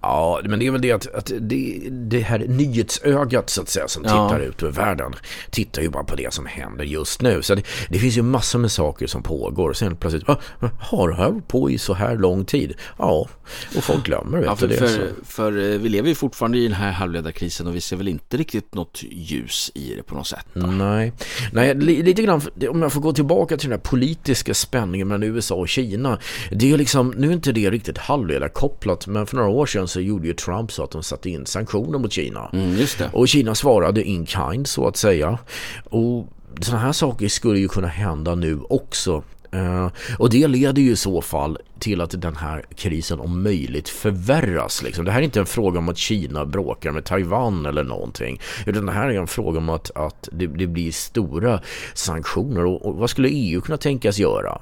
Ja, 0.00 0.40
men 0.44 0.58
det 0.58 0.66
är 0.66 0.70
väl 0.70 0.80
det 0.80 0.92
att, 0.92 1.14
att 1.14 1.32
det, 1.40 1.88
det, 1.90 2.20
här 2.20 2.38
nyhetsögat 2.38 3.50
så 3.50 3.62
att 3.62 3.68
säga 3.68 3.88
som 3.88 4.02
tittar 4.02 4.40
ja. 4.40 4.46
ut 4.46 4.62
över 4.62 4.72
världen 4.72 5.14
tittar 5.50 5.82
ju 5.82 5.88
bara 5.88 6.04
på 6.04 6.16
det 6.16 6.34
som 6.34 6.46
händer 6.46 6.84
just 6.84 7.22
nu. 7.22 7.42
Så 7.42 7.54
det, 7.54 7.62
det 7.88 7.98
finns 7.98 8.16
ju 8.16 8.22
massor 8.22 8.58
med 8.58 8.72
saker 8.72 9.06
som 9.06 9.22
pågår 9.22 9.70
och 9.70 9.76
sen 9.76 9.96
plötsligt, 9.96 10.28
ah, 10.28 10.36
har 10.80 11.08
det 11.08 11.14
här 11.14 11.42
på 11.48 11.70
i 11.70 11.78
så 11.78 11.94
här 11.94 12.16
lång 12.16 12.44
tid? 12.44 12.74
Ja, 12.98 13.28
och 13.76 13.84
folk 13.84 14.04
glömmer 14.04 14.42
ja, 14.42 14.56
för, 14.56 14.68
det. 14.68 14.76
För, 14.76 15.12
för, 15.24 15.72
eh, 15.72 15.78
vi 15.78 15.88
lever 15.88 16.08
ju 16.08 16.14
fortfarande 16.14 16.58
i 16.58 16.62
den 16.62 16.72
här 16.72 16.92
halvledarkrisen 16.92 17.66
och 17.66 17.74
vi 17.74 17.80
ser 17.80 17.96
väl 17.96 18.08
inte 18.08 18.36
riktigt 18.36 18.74
något 18.74 19.02
ljus 19.10 19.70
i 19.74 19.94
det 19.96 20.02
på 20.02 20.14
något 20.14 20.26
sätt. 20.26 20.46
Då. 20.52 20.66
Nej, 20.66 21.12
Nej 21.52 21.74
lite 21.74 22.22
grann, 22.22 22.40
om 22.70 22.82
jag 22.82 22.92
får 22.92 23.00
gå 23.00 23.12
tillbaka 23.12 23.56
till 23.56 23.68
den 23.68 23.78
här 23.78 23.84
politiska 23.84 24.54
spänningen 24.54 25.08
mellan 25.08 25.22
USA 25.22 25.54
och 25.54 25.68
Kina. 25.68 26.18
Det 26.50 26.72
är 26.72 26.78
liksom, 26.78 27.14
nu 27.16 27.28
är 27.28 27.32
inte 27.32 27.52
det 27.52 27.70
riktigt 27.70 27.98
halvledarkopplat, 27.98 29.06
men 29.06 29.26
för 29.26 29.36
några 29.36 29.50
år 29.50 29.66
sedan 29.66 29.85
så 29.88 30.00
gjorde 30.00 30.26
ju 30.26 30.34
Trump 30.34 30.72
så 30.72 30.84
att 30.84 30.90
de 30.90 31.02
satte 31.02 31.30
in 31.30 31.46
sanktioner 31.46 31.98
mot 31.98 32.12
Kina. 32.12 32.50
Mm, 32.52 32.86
och 33.12 33.28
Kina 33.28 33.54
svarade 33.54 34.04
in 34.04 34.26
kind 34.26 34.66
så 34.66 34.88
att 34.88 34.96
säga. 34.96 35.38
Och 35.84 36.28
sådana 36.60 36.82
här 36.82 36.92
saker 36.92 37.28
skulle 37.28 37.58
ju 37.58 37.68
kunna 37.68 37.88
hända 37.88 38.34
nu 38.34 38.60
också. 38.68 39.22
Uh, 39.54 39.88
och 40.18 40.30
det 40.30 40.48
leder 40.48 40.82
ju 40.82 40.90
i 40.90 40.96
så 40.96 41.22
fall 41.22 41.58
till 41.78 42.00
att 42.00 42.22
den 42.22 42.36
här 42.36 42.64
krisen 42.74 43.20
om 43.20 43.42
möjligt 43.42 43.88
förvärras. 43.88 44.82
Liksom. 44.82 45.04
Det 45.04 45.10
här 45.10 45.20
är 45.20 45.24
inte 45.24 45.40
en 45.40 45.46
fråga 45.46 45.78
om 45.78 45.88
att 45.88 45.98
Kina 45.98 46.44
bråkar 46.44 46.92
med 46.92 47.04
Taiwan 47.04 47.66
eller 47.66 47.84
någonting. 47.84 48.40
Utan 48.66 48.86
det 48.86 48.92
här 48.92 49.08
är 49.08 49.18
en 49.18 49.26
fråga 49.26 49.58
om 49.58 49.68
att, 49.68 49.90
att 49.94 50.28
det, 50.32 50.46
det 50.46 50.66
blir 50.66 50.92
stora 50.92 51.60
sanktioner. 51.94 52.64
Och, 52.64 52.86
och, 52.86 52.96
vad 52.96 53.10
skulle 53.10 53.28
EU 53.28 53.60
kunna 53.60 53.78
tänkas 53.78 54.18
göra? 54.18 54.60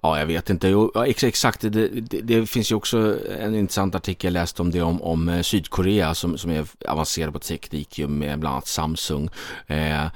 Ja, 0.00 0.18
jag 0.18 0.26
vet 0.26 0.50
inte. 0.50 0.68
Ja, 0.68 1.06
exakt, 1.06 1.60
det, 1.60 1.70
det, 1.70 2.20
det, 2.20 2.46
finns 2.46 2.70
ju 2.70 2.74
också 2.74 3.18
en 3.40 3.54
intressant 3.54 3.94
artikel 3.94 4.34
jag 4.34 4.40
läste 4.40 4.62
om 4.62 4.70
det 4.70 4.82
om, 4.82 5.02
om 5.02 5.28
eh, 5.28 5.42
Sydkorea 5.42 6.14
som, 6.14 6.38
som 6.38 6.50
är 6.50 6.66
avancerad 6.88 7.32
på 7.32 7.38
teknik 7.38 7.98
med 8.08 8.38
bland 8.38 8.52
annat 8.52 8.66
Samsung. 8.66 9.30
Eh, 9.66 10.06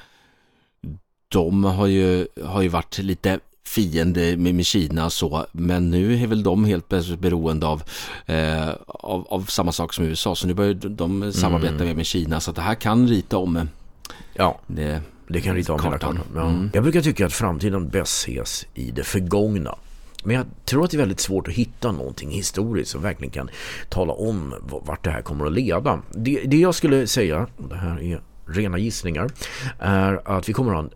de 1.28 1.64
har 1.64 1.86
ju, 1.86 2.26
har 2.44 2.62
ju 2.62 2.68
varit 2.68 2.98
lite 2.98 3.40
fiende 3.66 4.36
med, 4.36 4.66
Kina 4.66 5.10
så, 5.10 5.46
men 5.52 5.90
nu 5.90 6.22
är 6.22 6.26
väl 6.26 6.42
de 6.42 6.64
helt 6.64 6.88
plötsligt 6.88 7.20
beroende 7.20 7.66
av, 7.66 7.82
eh, 8.26 8.68
av, 8.86 9.26
av, 9.30 9.44
samma 9.44 9.72
sak 9.72 9.92
som 9.92 10.04
USA, 10.04 10.34
så 10.34 10.46
nu 10.46 10.54
börjar 10.54 10.74
de 10.74 11.32
samarbeta 11.32 11.84
mm. 11.84 11.96
med 11.96 12.06
Kina, 12.06 12.40
så 12.40 12.50
att 12.50 12.56
det 12.56 12.62
här 12.62 12.74
kan 12.74 13.08
rita 13.08 13.36
om 13.36 13.68
ja. 14.34 14.58
det 14.66 15.02
det 15.32 15.40
kan 15.40 15.54
rita 15.54 15.72
om 15.72 15.80
hela 15.80 15.98
kartan. 15.98 16.18
Ja. 16.34 16.48
Mm. 16.48 16.70
Jag 16.74 16.82
brukar 16.82 17.00
tycka 17.00 17.26
att 17.26 17.32
framtiden 17.32 17.88
bäst 17.88 18.12
ses 18.12 18.66
i 18.74 18.90
det 18.90 19.04
förgångna. 19.04 19.74
Men 20.24 20.36
jag 20.36 20.46
tror 20.64 20.84
att 20.84 20.90
det 20.90 20.96
är 20.96 20.98
väldigt 20.98 21.20
svårt 21.20 21.48
att 21.48 21.54
hitta 21.54 21.92
någonting 21.92 22.30
historiskt 22.30 22.90
som 22.90 23.02
verkligen 23.02 23.30
kan 23.30 23.50
tala 23.88 24.12
om 24.12 24.54
vart 24.68 25.04
det 25.04 25.10
här 25.10 25.22
kommer 25.22 25.46
att 25.46 25.52
leda. 25.52 26.02
Det, 26.10 26.42
det 26.46 26.56
jag 26.56 26.74
skulle 26.74 27.06
säga, 27.06 27.46
och 27.56 27.68
det 27.68 27.76
här 27.76 28.02
är 28.02 28.20
rena 28.46 28.78
gissningar, 28.78 29.30
är 29.78 30.36
att 30.38 30.48
vi 30.48 30.52
kommer 30.52 30.70
att 30.70 30.76
ha 30.76 30.84
en 30.84 30.90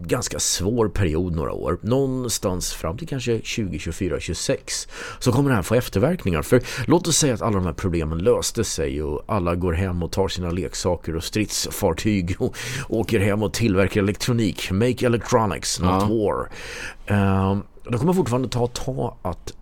ganska 0.00 0.38
svår 0.38 0.88
period 0.88 1.36
några 1.36 1.52
år. 1.52 1.78
Någonstans 1.82 2.72
fram 2.72 2.98
till 2.98 3.08
kanske 3.08 3.32
2024, 3.32 4.20
26 4.20 4.88
så 5.18 5.32
kommer 5.32 5.50
det 5.50 5.56
här 5.56 5.62
få 5.62 5.74
efterverkningar. 5.74 6.42
För 6.42 6.62
låt 6.86 7.08
oss 7.08 7.16
säga 7.16 7.34
att 7.34 7.42
alla 7.42 7.56
de 7.56 7.66
här 7.66 7.72
problemen 7.72 8.18
löste 8.18 8.64
sig 8.64 9.02
och 9.02 9.22
alla 9.26 9.54
går 9.54 9.72
hem 9.72 10.02
och 10.02 10.12
tar 10.12 10.28
sina 10.28 10.50
leksaker 10.50 11.16
och 11.16 11.24
stridsfartyg 11.24 12.36
och 12.38 12.56
åker 12.88 13.20
hem 13.20 13.42
och 13.42 13.52
tillverkar 13.52 14.00
elektronik. 14.00 14.70
Make 14.70 15.06
electronics, 15.06 15.80
not 15.80 15.90
ja. 15.90 16.08
war. 16.08 16.48
Um, 17.50 17.62
det 17.90 17.98
kommer 17.98 18.12
fortfarande 18.12 18.48
ta 18.48 18.66
ta 18.66 19.16
att 19.22 19.52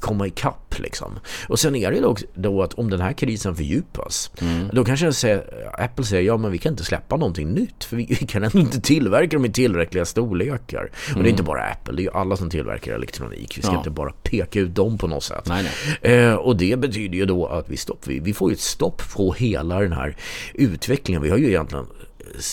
komma 0.00 0.26
ikapp 0.26 0.78
liksom. 0.78 1.18
Och 1.48 1.58
sen 1.60 1.76
är 1.76 1.90
det 1.90 2.00
då, 2.00 2.16
då 2.34 2.62
att 2.62 2.74
om 2.74 2.90
den 2.90 3.00
här 3.00 3.12
krisen 3.12 3.56
fördjupas 3.56 4.30
mm. 4.40 4.68
då 4.72 4.84
kanske 4.84 5.12
säger, 5.12 5.44
Apple 5.78 6.04
säger 6.04 6.22
ja 6.22 6.36
men 6.36 6.52
vi 6.52 6.58
kan 6.58 6.72
inte 6.72 6.84
släppa 6.84 7.16
någonting 7.16 7.48
nytt 7.48 7.84
för 7.84 7.96
vi, 7.96 8.06
vi 8.20 8.26
kan 8.26 8.44
ändå 8.44 8.58
inte 8.58 8.80
tillverka 8.80 9.36
dem 9.36 9.44
i 9.44 9.52
tillräckliga 9.52 10.04
storlekar. 10.04 10.80
Mm. 10.80 10.90
Och 10.90 10.92
det 11.06 11.10
är 11.12 11.18
mm. 11.18 11.30
inte 11.30 11.42
bara 11.42 11.62
Apple, 11.62 11.94
det 11.94 12.02
är 12.02 12.04
ju 12.04 12.10
alla 12.10 12.36
som 12.36 12.50
tillverkar 12.50 12.94
elektronik. 12.94 13.58
Vi 13.58 13.62
ska 13.62 13.72
ja. 13.72 13.78
inte 13.78 13.90
bara 13.90 14.12
peka 14.22 14.60
ut 14.60 14.74
dem 14.74 14.98
på 14.98 15.06
något 15.06 15.24
sätt. 15.24 15.44
Nej, 15.46 15.70
nej. 16.02 16.14
Eh, 16.14 16.34
och 16.34 16.56
det 16.56 16.78
betyder 16.78 17.18
ju 17.18 17.26
då 17.26 17.46
att 17.46 17.68
vi, 17.68 17.76
stopp, 17.76 18.06
vi, 18.06 18.20
vi 18.20 18.34
får 18.34 18.50
ju 18.50 18.54
ett 18.54 18.60
stopp 18.60 19.02
på 19.14 19.32
hela 19.32 19.80
den 19.80 19.92
här 19.92 20.16
utvecklingen. 20.54 21.22
Vi 21.22 21.30
har 21.30 21.38
ju 21.38 21.48
egentligen 21.48 21.86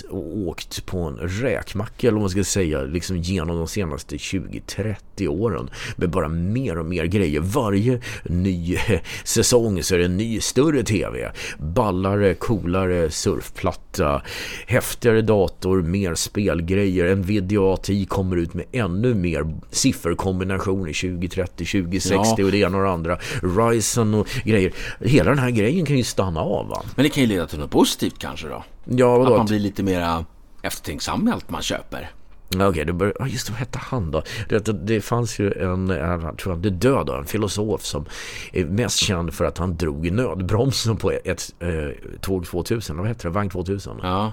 åkt 0.10 0.86
på 0.86 1.00
en 1.00 1.18
räkmacka 1.18 2.08
eller 2.08 2.16
vad 2.16 2.22
man 2.22 2.30
ska 2.30 2.44
säga 2.44 2.82
liksom 2.82 3.18
genom 3.18 3.58
de 3.58 3.68
senaste 3.68 4.16
20-30 4.16 5.28
åren 5.28 5.70
med 5.96 6.10
bara 6.10 6.28
mer 6.28 6.78
och 6.78 6.86
mer 6.86 7.06
grejer. 7.06 7.40
Varje 7.40 8.02
ny 8.24 8.78
säsong 9.24 9.84
så 9.84 9.96
är 9.96 10.00
det 10.00 10.06
en 10.06 10.18
ny 10.18 10.40
större 10.40 10.84
tv. 10.84 11.32
Ballare, 11.60 12.34
coolare 12.34 13.12
surfplatta, 13.12 14.22
häftigare 14.68 15.22
dator, 15.22 15.82
mer 15.82 16.16
spelgrejer. 16.16 17.16
Nvidia 17.16 17.74
ATI 17.74 18.06
kommer 18.06 18.38
ut 18.38 18.54
med 18.54 18.66
ännu 18.72 19.14
mer 19.14 19.54
sifferkombinationer 19.72 21.18
2030, 21.18 21.66
2060 21.66 22.36
ja. 22.38 22.46
och 22.46 22.52
det 22.52 22.58
ena 22.58 22.78
och 22.78 22.84
det 22.84 22.90
andra. 22.90 23.20
Ryzen 23.42 24.14
och 24.14 24.28
grejer. 24.44 24.74
Hela 25.00 25.30
den 25.30 25.40
här 25.40 25.50
grejen 25.52 25.86
kan 25.86 25.98
ju 25.98 26.04
stanna 26.04 26.40
av 26.40 26.68
va? 26.68 26.84
Men 26.96 27.04
det 27.04 27.10
kan 27.10 27.24
ju 27.24 27.30
leda 27.30 27.48
till 27.48 27.60
något 27.60 27.72
positivt 27.72 28.20
kanske 28.20 28.48
då? 28.48 28.64
Ja, 28.86 29.18
vadå? 29.18 29.32
Att 29.32 29.38
man 29.38 29.46
blir 29.46 29.60
lite 29.60 29.84
mera 29.84 30.26
eftertänksam 30.62 31.24
med 31.26 31.34
allt 31.34 31.50
man 31.50 31.62
köper. 31.62 32.12
Okej, 32.56 32.68
okay, 32.68 32.84
det 32.84 32.94
bör, 32.94 33.28
just 33.28 33.48
det, 33.48 33.52
vad 33.52 33.60
hette 33.60 33.80
han 33.80 34.12
då? 34.12 34.24
Det, 34.50 34.88
det 34.88 35.02
fanns 35.02 35.40
ju 35.40 35.52
en, 35.52 35.90
jag 35.90 36.38
tror 36.38 36.54
han 36.54 36.66
är 36.66 36.70
död 36.70 37.10
en 37.10 37.26
filosof 37.26 37.82
som 37.86 38.06
är 38.54 38.66
mest 38.66 38.98
känd 38.98 39.34
för 39.34 39.46
att 39.46 39.58
han 39.58 39.78
drog 39.78 40.08
i 40.08 40.12
nödbromsen 40.12 40.98
på 40.98 41.12
ett, 41.12 41.28
ett 41.28 41.54
eh, 41.60 42.20
tåg 42.22 42.46
2000, 42.46 42.98
vad 42.98 43.08
heter 43.08 43.24
det, 43.24 43.30
vagn 43.30 43.50
2000. 43.50 44.00
Ja. 44.04 44.32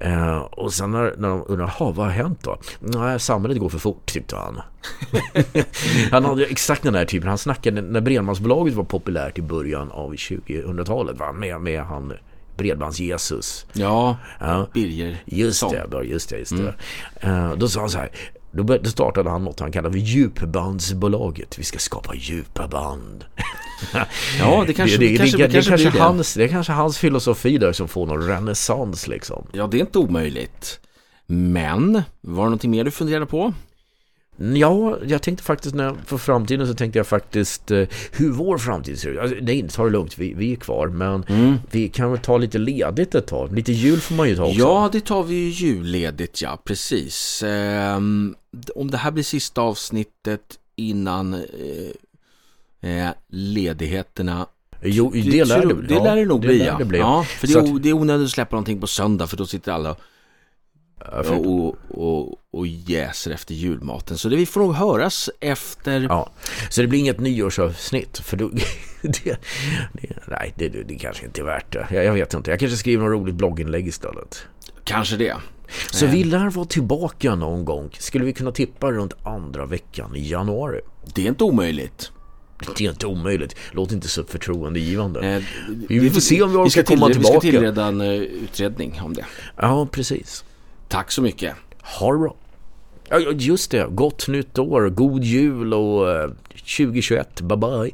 Eh, 0.00 0.38
och 0.38 0.72
sen 0.72 0.90
när, 0.90 1.14
när 1.16 1.28
de 1.28 1.44
undrar, 1.48 1.74
vad 1.78 1.96
har 1.96 2.08
hänt 2.08 2.44
då? 2.44 2.58
Nej, 2.80 3.20
samhället 3.20 3.58
går 3.58 3.68
för 3.68 3.78
fort, 3.78 4.06
tyckte 4.06 4.36
han. 4.36 4.60
han 6.10 6.24
hade 6.24 6.44
exakt 6.44 6.82
den 6.82 6.94
här 6.94 7.04
typen, 7.04 7.28
han 7.28 7.38
snackade 7.38 7.82
när 7.82 8.00
Bredbandsbolaget 8.00 8.74
var 8.74 8.84
populärt 8.84 9.38
i 9.38 9.42
början 9.42 9.90
av 9.90 10.14
2000-talet, 10.14 11.18
va? 11.18 11.32
Med, 11.32 11.60
med 11.60 11.82
han 11.82 12.12
Bredbands-Jesus. 12.60 13.66
Ja, 13.72 14.16
ja, 14.40 14.66
Birger. 14.74 15.22
Just 15.26 15.70
det, 15.70 16.04
just 16.04 16.28
det, 16.28 16.38
just 16.38 16.56
det. 16.56 16.74
Mm. 17.20 17.50
Uh, 17.50 17.58
då 17.58 17.68
sa 17.68 17.80
han 17.80 17.90
så 17.90 17.98
här, 17.98 18.10
då, 18.52 18.62
då 18.62 18.90
startade 18.90 19.30
han 19.30 19.44
något 19.44 19.60
han 19.60 19.72
kallade 19.72 19.92
för 19.92 19.98
djupbandsbolaget. 19.98 21.58
Vi 21.58 21.64
ska 21.64 21.78
skapa 21.78 22.14
djupa 22.14 22.68
band. 22.68 23.24
ja, 24.38 24.64
det 24.66 24.72
kanske, 24.72 24.98
det, 24.98 25.08
det, 25.08 25.16
kanske, 25.16 25.36
det, 25.36 25.46
det, 25.46 25.52
kanske, 25.52 25.82
kanske 25.82 26.00
hans, 26.00 26.34
det 26.34 26.44
är 26.44 26.48
kanske 26.48 26.72
hans 26.72 26.98
filosofi 26.98 27.58
där 27.58 27.72
som 27.72 27.88
får 27.88 28.06
någon 28.06 28.26
renässans 28.26 29.08
liksom. 29.08 29.46
Ja, 29.52 29.66
det 29.66 29.76
är 29.76 29.80
inte 29.80 29.98
omöjligt. 29.98 30.80
Men, 31.26 32.02
var 32.20 32.44
det 32.44 32.50
någonting 32.50 32.70
mer 32.70 32.84
du 32.84 32.90
funderade 32.90 33.26
på? 33.26 33.54
Ja, 34.42 34.98
jag 35.06 35.22
tänkte 35.22 35.44
faktiskt 35.44 35.74
när 35.74 35.94
för 36.06 36.18
framtiden 36.18 36.66
så 36.66 36.74
tänkte 36.74 36.98
jag 36.98 37.06
faktiskt 37.06 37.70
eh, 37.70 37.88
hur 38.12 38.30
vår 38.30 38.58
framtid 38.58 38.98
ser 38.98 39.08
ut. 39.08 39.18
Alltså, 39.18 39.36
nej, 39.40 39.68
ta 39.68 39.84
det 39.84 39.90
lugnt, 39.90 40.18
vi, 40.18 40.34
vi 40.34 40.52
är 40.52 40.56
kvar. 40.56 40.88
Men 40.88 41.24
mm. 41.24 41.58
vi 41.70 41.88
kan 41.88 42.10
väl 42.10 42.20
ta 42.20 42.38
lite 42.38 42.58
ledigt 42.58 43.14
ett 43.14 43.26
tag. 43.26 43.54
Lite 43.54 43.72
jul 43.72 44.00
får 44.00 44.14
man 44.14 44.28
ju 44.28 44.36
ta 44.36 44.44
också. 44.44 44.58
Ja, 44.58 44.88
det 44.92 45.00
tar 45.00 45.22
vi 45.22 45.34
ju 45.34 45.48
julledigt, 45.48 46.42
ja, 46.42 46.58
precis. 46.64 47.42
Eh, 47.42 47.96
om 48.74 48.90
det 48.90 48.96
här 48.96 49.10
blir 49.10 49.24
sista 49.24 49.60
avsnittet 49.60 50.58
innan 50.76 51.34
eh, 51.34 52.90
eh 52.90 53.10
ledigheterna 53.28 54.46
Jo, 54.82 55.10
det, 55.14 55.20
det 55.20 55.44
lär 55.44 55.66
det, 55.66 55.74
det, 55.74 55.94
lär 55.94 56.16
det 56.16 56.24
nog 56.24 56.40
bli, 56.40 56.66
ja. 56.66 56.78
Det 56.78 56.84
bli. 56.84 56.98
ja. 56.98 57.24
För 57.24 57.46
det 57.46 57.54
är, 57.54 57.58
att... 57.58 57.82
det 57.82 57.88
är 57.88 57.92
onödigt 57.92 58.24
att 58.24 58.30
släppa 58.30 58.56
någonting 58.56 58.80
på 58.80 58.86
söndag 58.86 59.26
för 59.26 59.36
då 59.36 59.46
sitter 59.46 59.72
alla 59.72 59.96
och, 61.08 61.76
och, 61.88 62.38
och 62.50 62.66
jäser 62.66 63.30
efter 63.30 63.54
julmaten. 63.54 64.18
Så 64.18 64.28
det, 64.28 64.36
vi 64.36 64.46
får 64.46 64.60
nog 64.60 64.74
höras 64.74 65.30
efter... 65.40 66.00
Ja, 66.00 66.30
så 66.70 66.80
det 66.80 66.86
blir 66.86 66.98
inget 66.98 67.20
nyårsavsnitt. 67.20 68.18
För 68.18 68.36
då, 68.36 68.48
det, 69.02 69.22
det, 69.22 69.36
nej, 70.26 70.54
det, 70.56 70.68
det 70.68 70.94
kanske 70.94 71.26
inte 71.26 71.40
är 71.40 71.44
värt 71.44 71.72
det. 71.72 71.86
Jag, 71.90 72.04
jag 72.04 72.12
vet 72.12 72.34
inte. 72.34 72.50
Jag 72.50 72.60
kanske 72.60 72.76
skriver 72.76 73.04
något 73.04 73.20
roligt 73.20 73.34
blogginlägg 73.34 73.88
istället. 73.88 74.46
Kanske 74.84 75.16
det. 75.16 75.36
Så 75.90 76.06
vi 76.06 76.24
lär 76.24 76.50
vara 76.50 76.66
tillbaka 76.66 77.34
någon 77.34 77.64
gång. 77.64 77.90
Skulle 77.98 78.24
vi 78.24 78.32
kunna 78.32 78.52
tippa 78.52 78.92
runt 78.92 79.14
andra 79.22 79.66
veckan 79.66 80.16
i 80.16 80.28
januari? 80.30 80.80
Det 81.14 81.22
är 81.22 81.28
inte 81.28 81.44
omöjligt. 81.44 82.12
Det 82.76 82.84
är 82.84 82.90
inte 82.90 83.06
omöjligt. 83.06 83.56
Låt 83.72 83.92
inte 83.92 84.08
så 84.08 84.24
förtroendegivande. 84.24 85.20
Eh, 85.20 85.42
vi, 85.88 85.98
vi 85.98 86.10
får 86.10 86.20
se 86.20 86.42
om 86.42 86.50
vi 86.50 86.56
orkar 86.56 86.82
komma 86.82 87.06
till, 87.06 87.14
tillbaka. 87.14 87.34
Vi 87.34 87.40
ska 87.40 87.40
tillreda 87.40 87.86
en 87.86 88.00
uh, 88.00 88.14
utredning 88.22 89.00
om 89.04 89.14
det. 89.14 89.24
Ja, 89.56 89.86
precis. 89.86 90.44
Tack 90.90 91.10
så 91.12 91.22
mycket. 91.22 91.54
Ha 91.82 92.12
det 92.12 92.18
bra. 92.18 92.34
Ja, 93.08 93.18
just 93.18 93.70
det. 93.70 93.86
Gott 93.90 94.28
nytt 94.28 94.58
år, 94.58 94.88
god 94.88 95.24
jul 95.24 95.74
och 95.74 96.30
2021. 96.50 97.40
Bye 97.40 97.56
bye. 97.56 97.90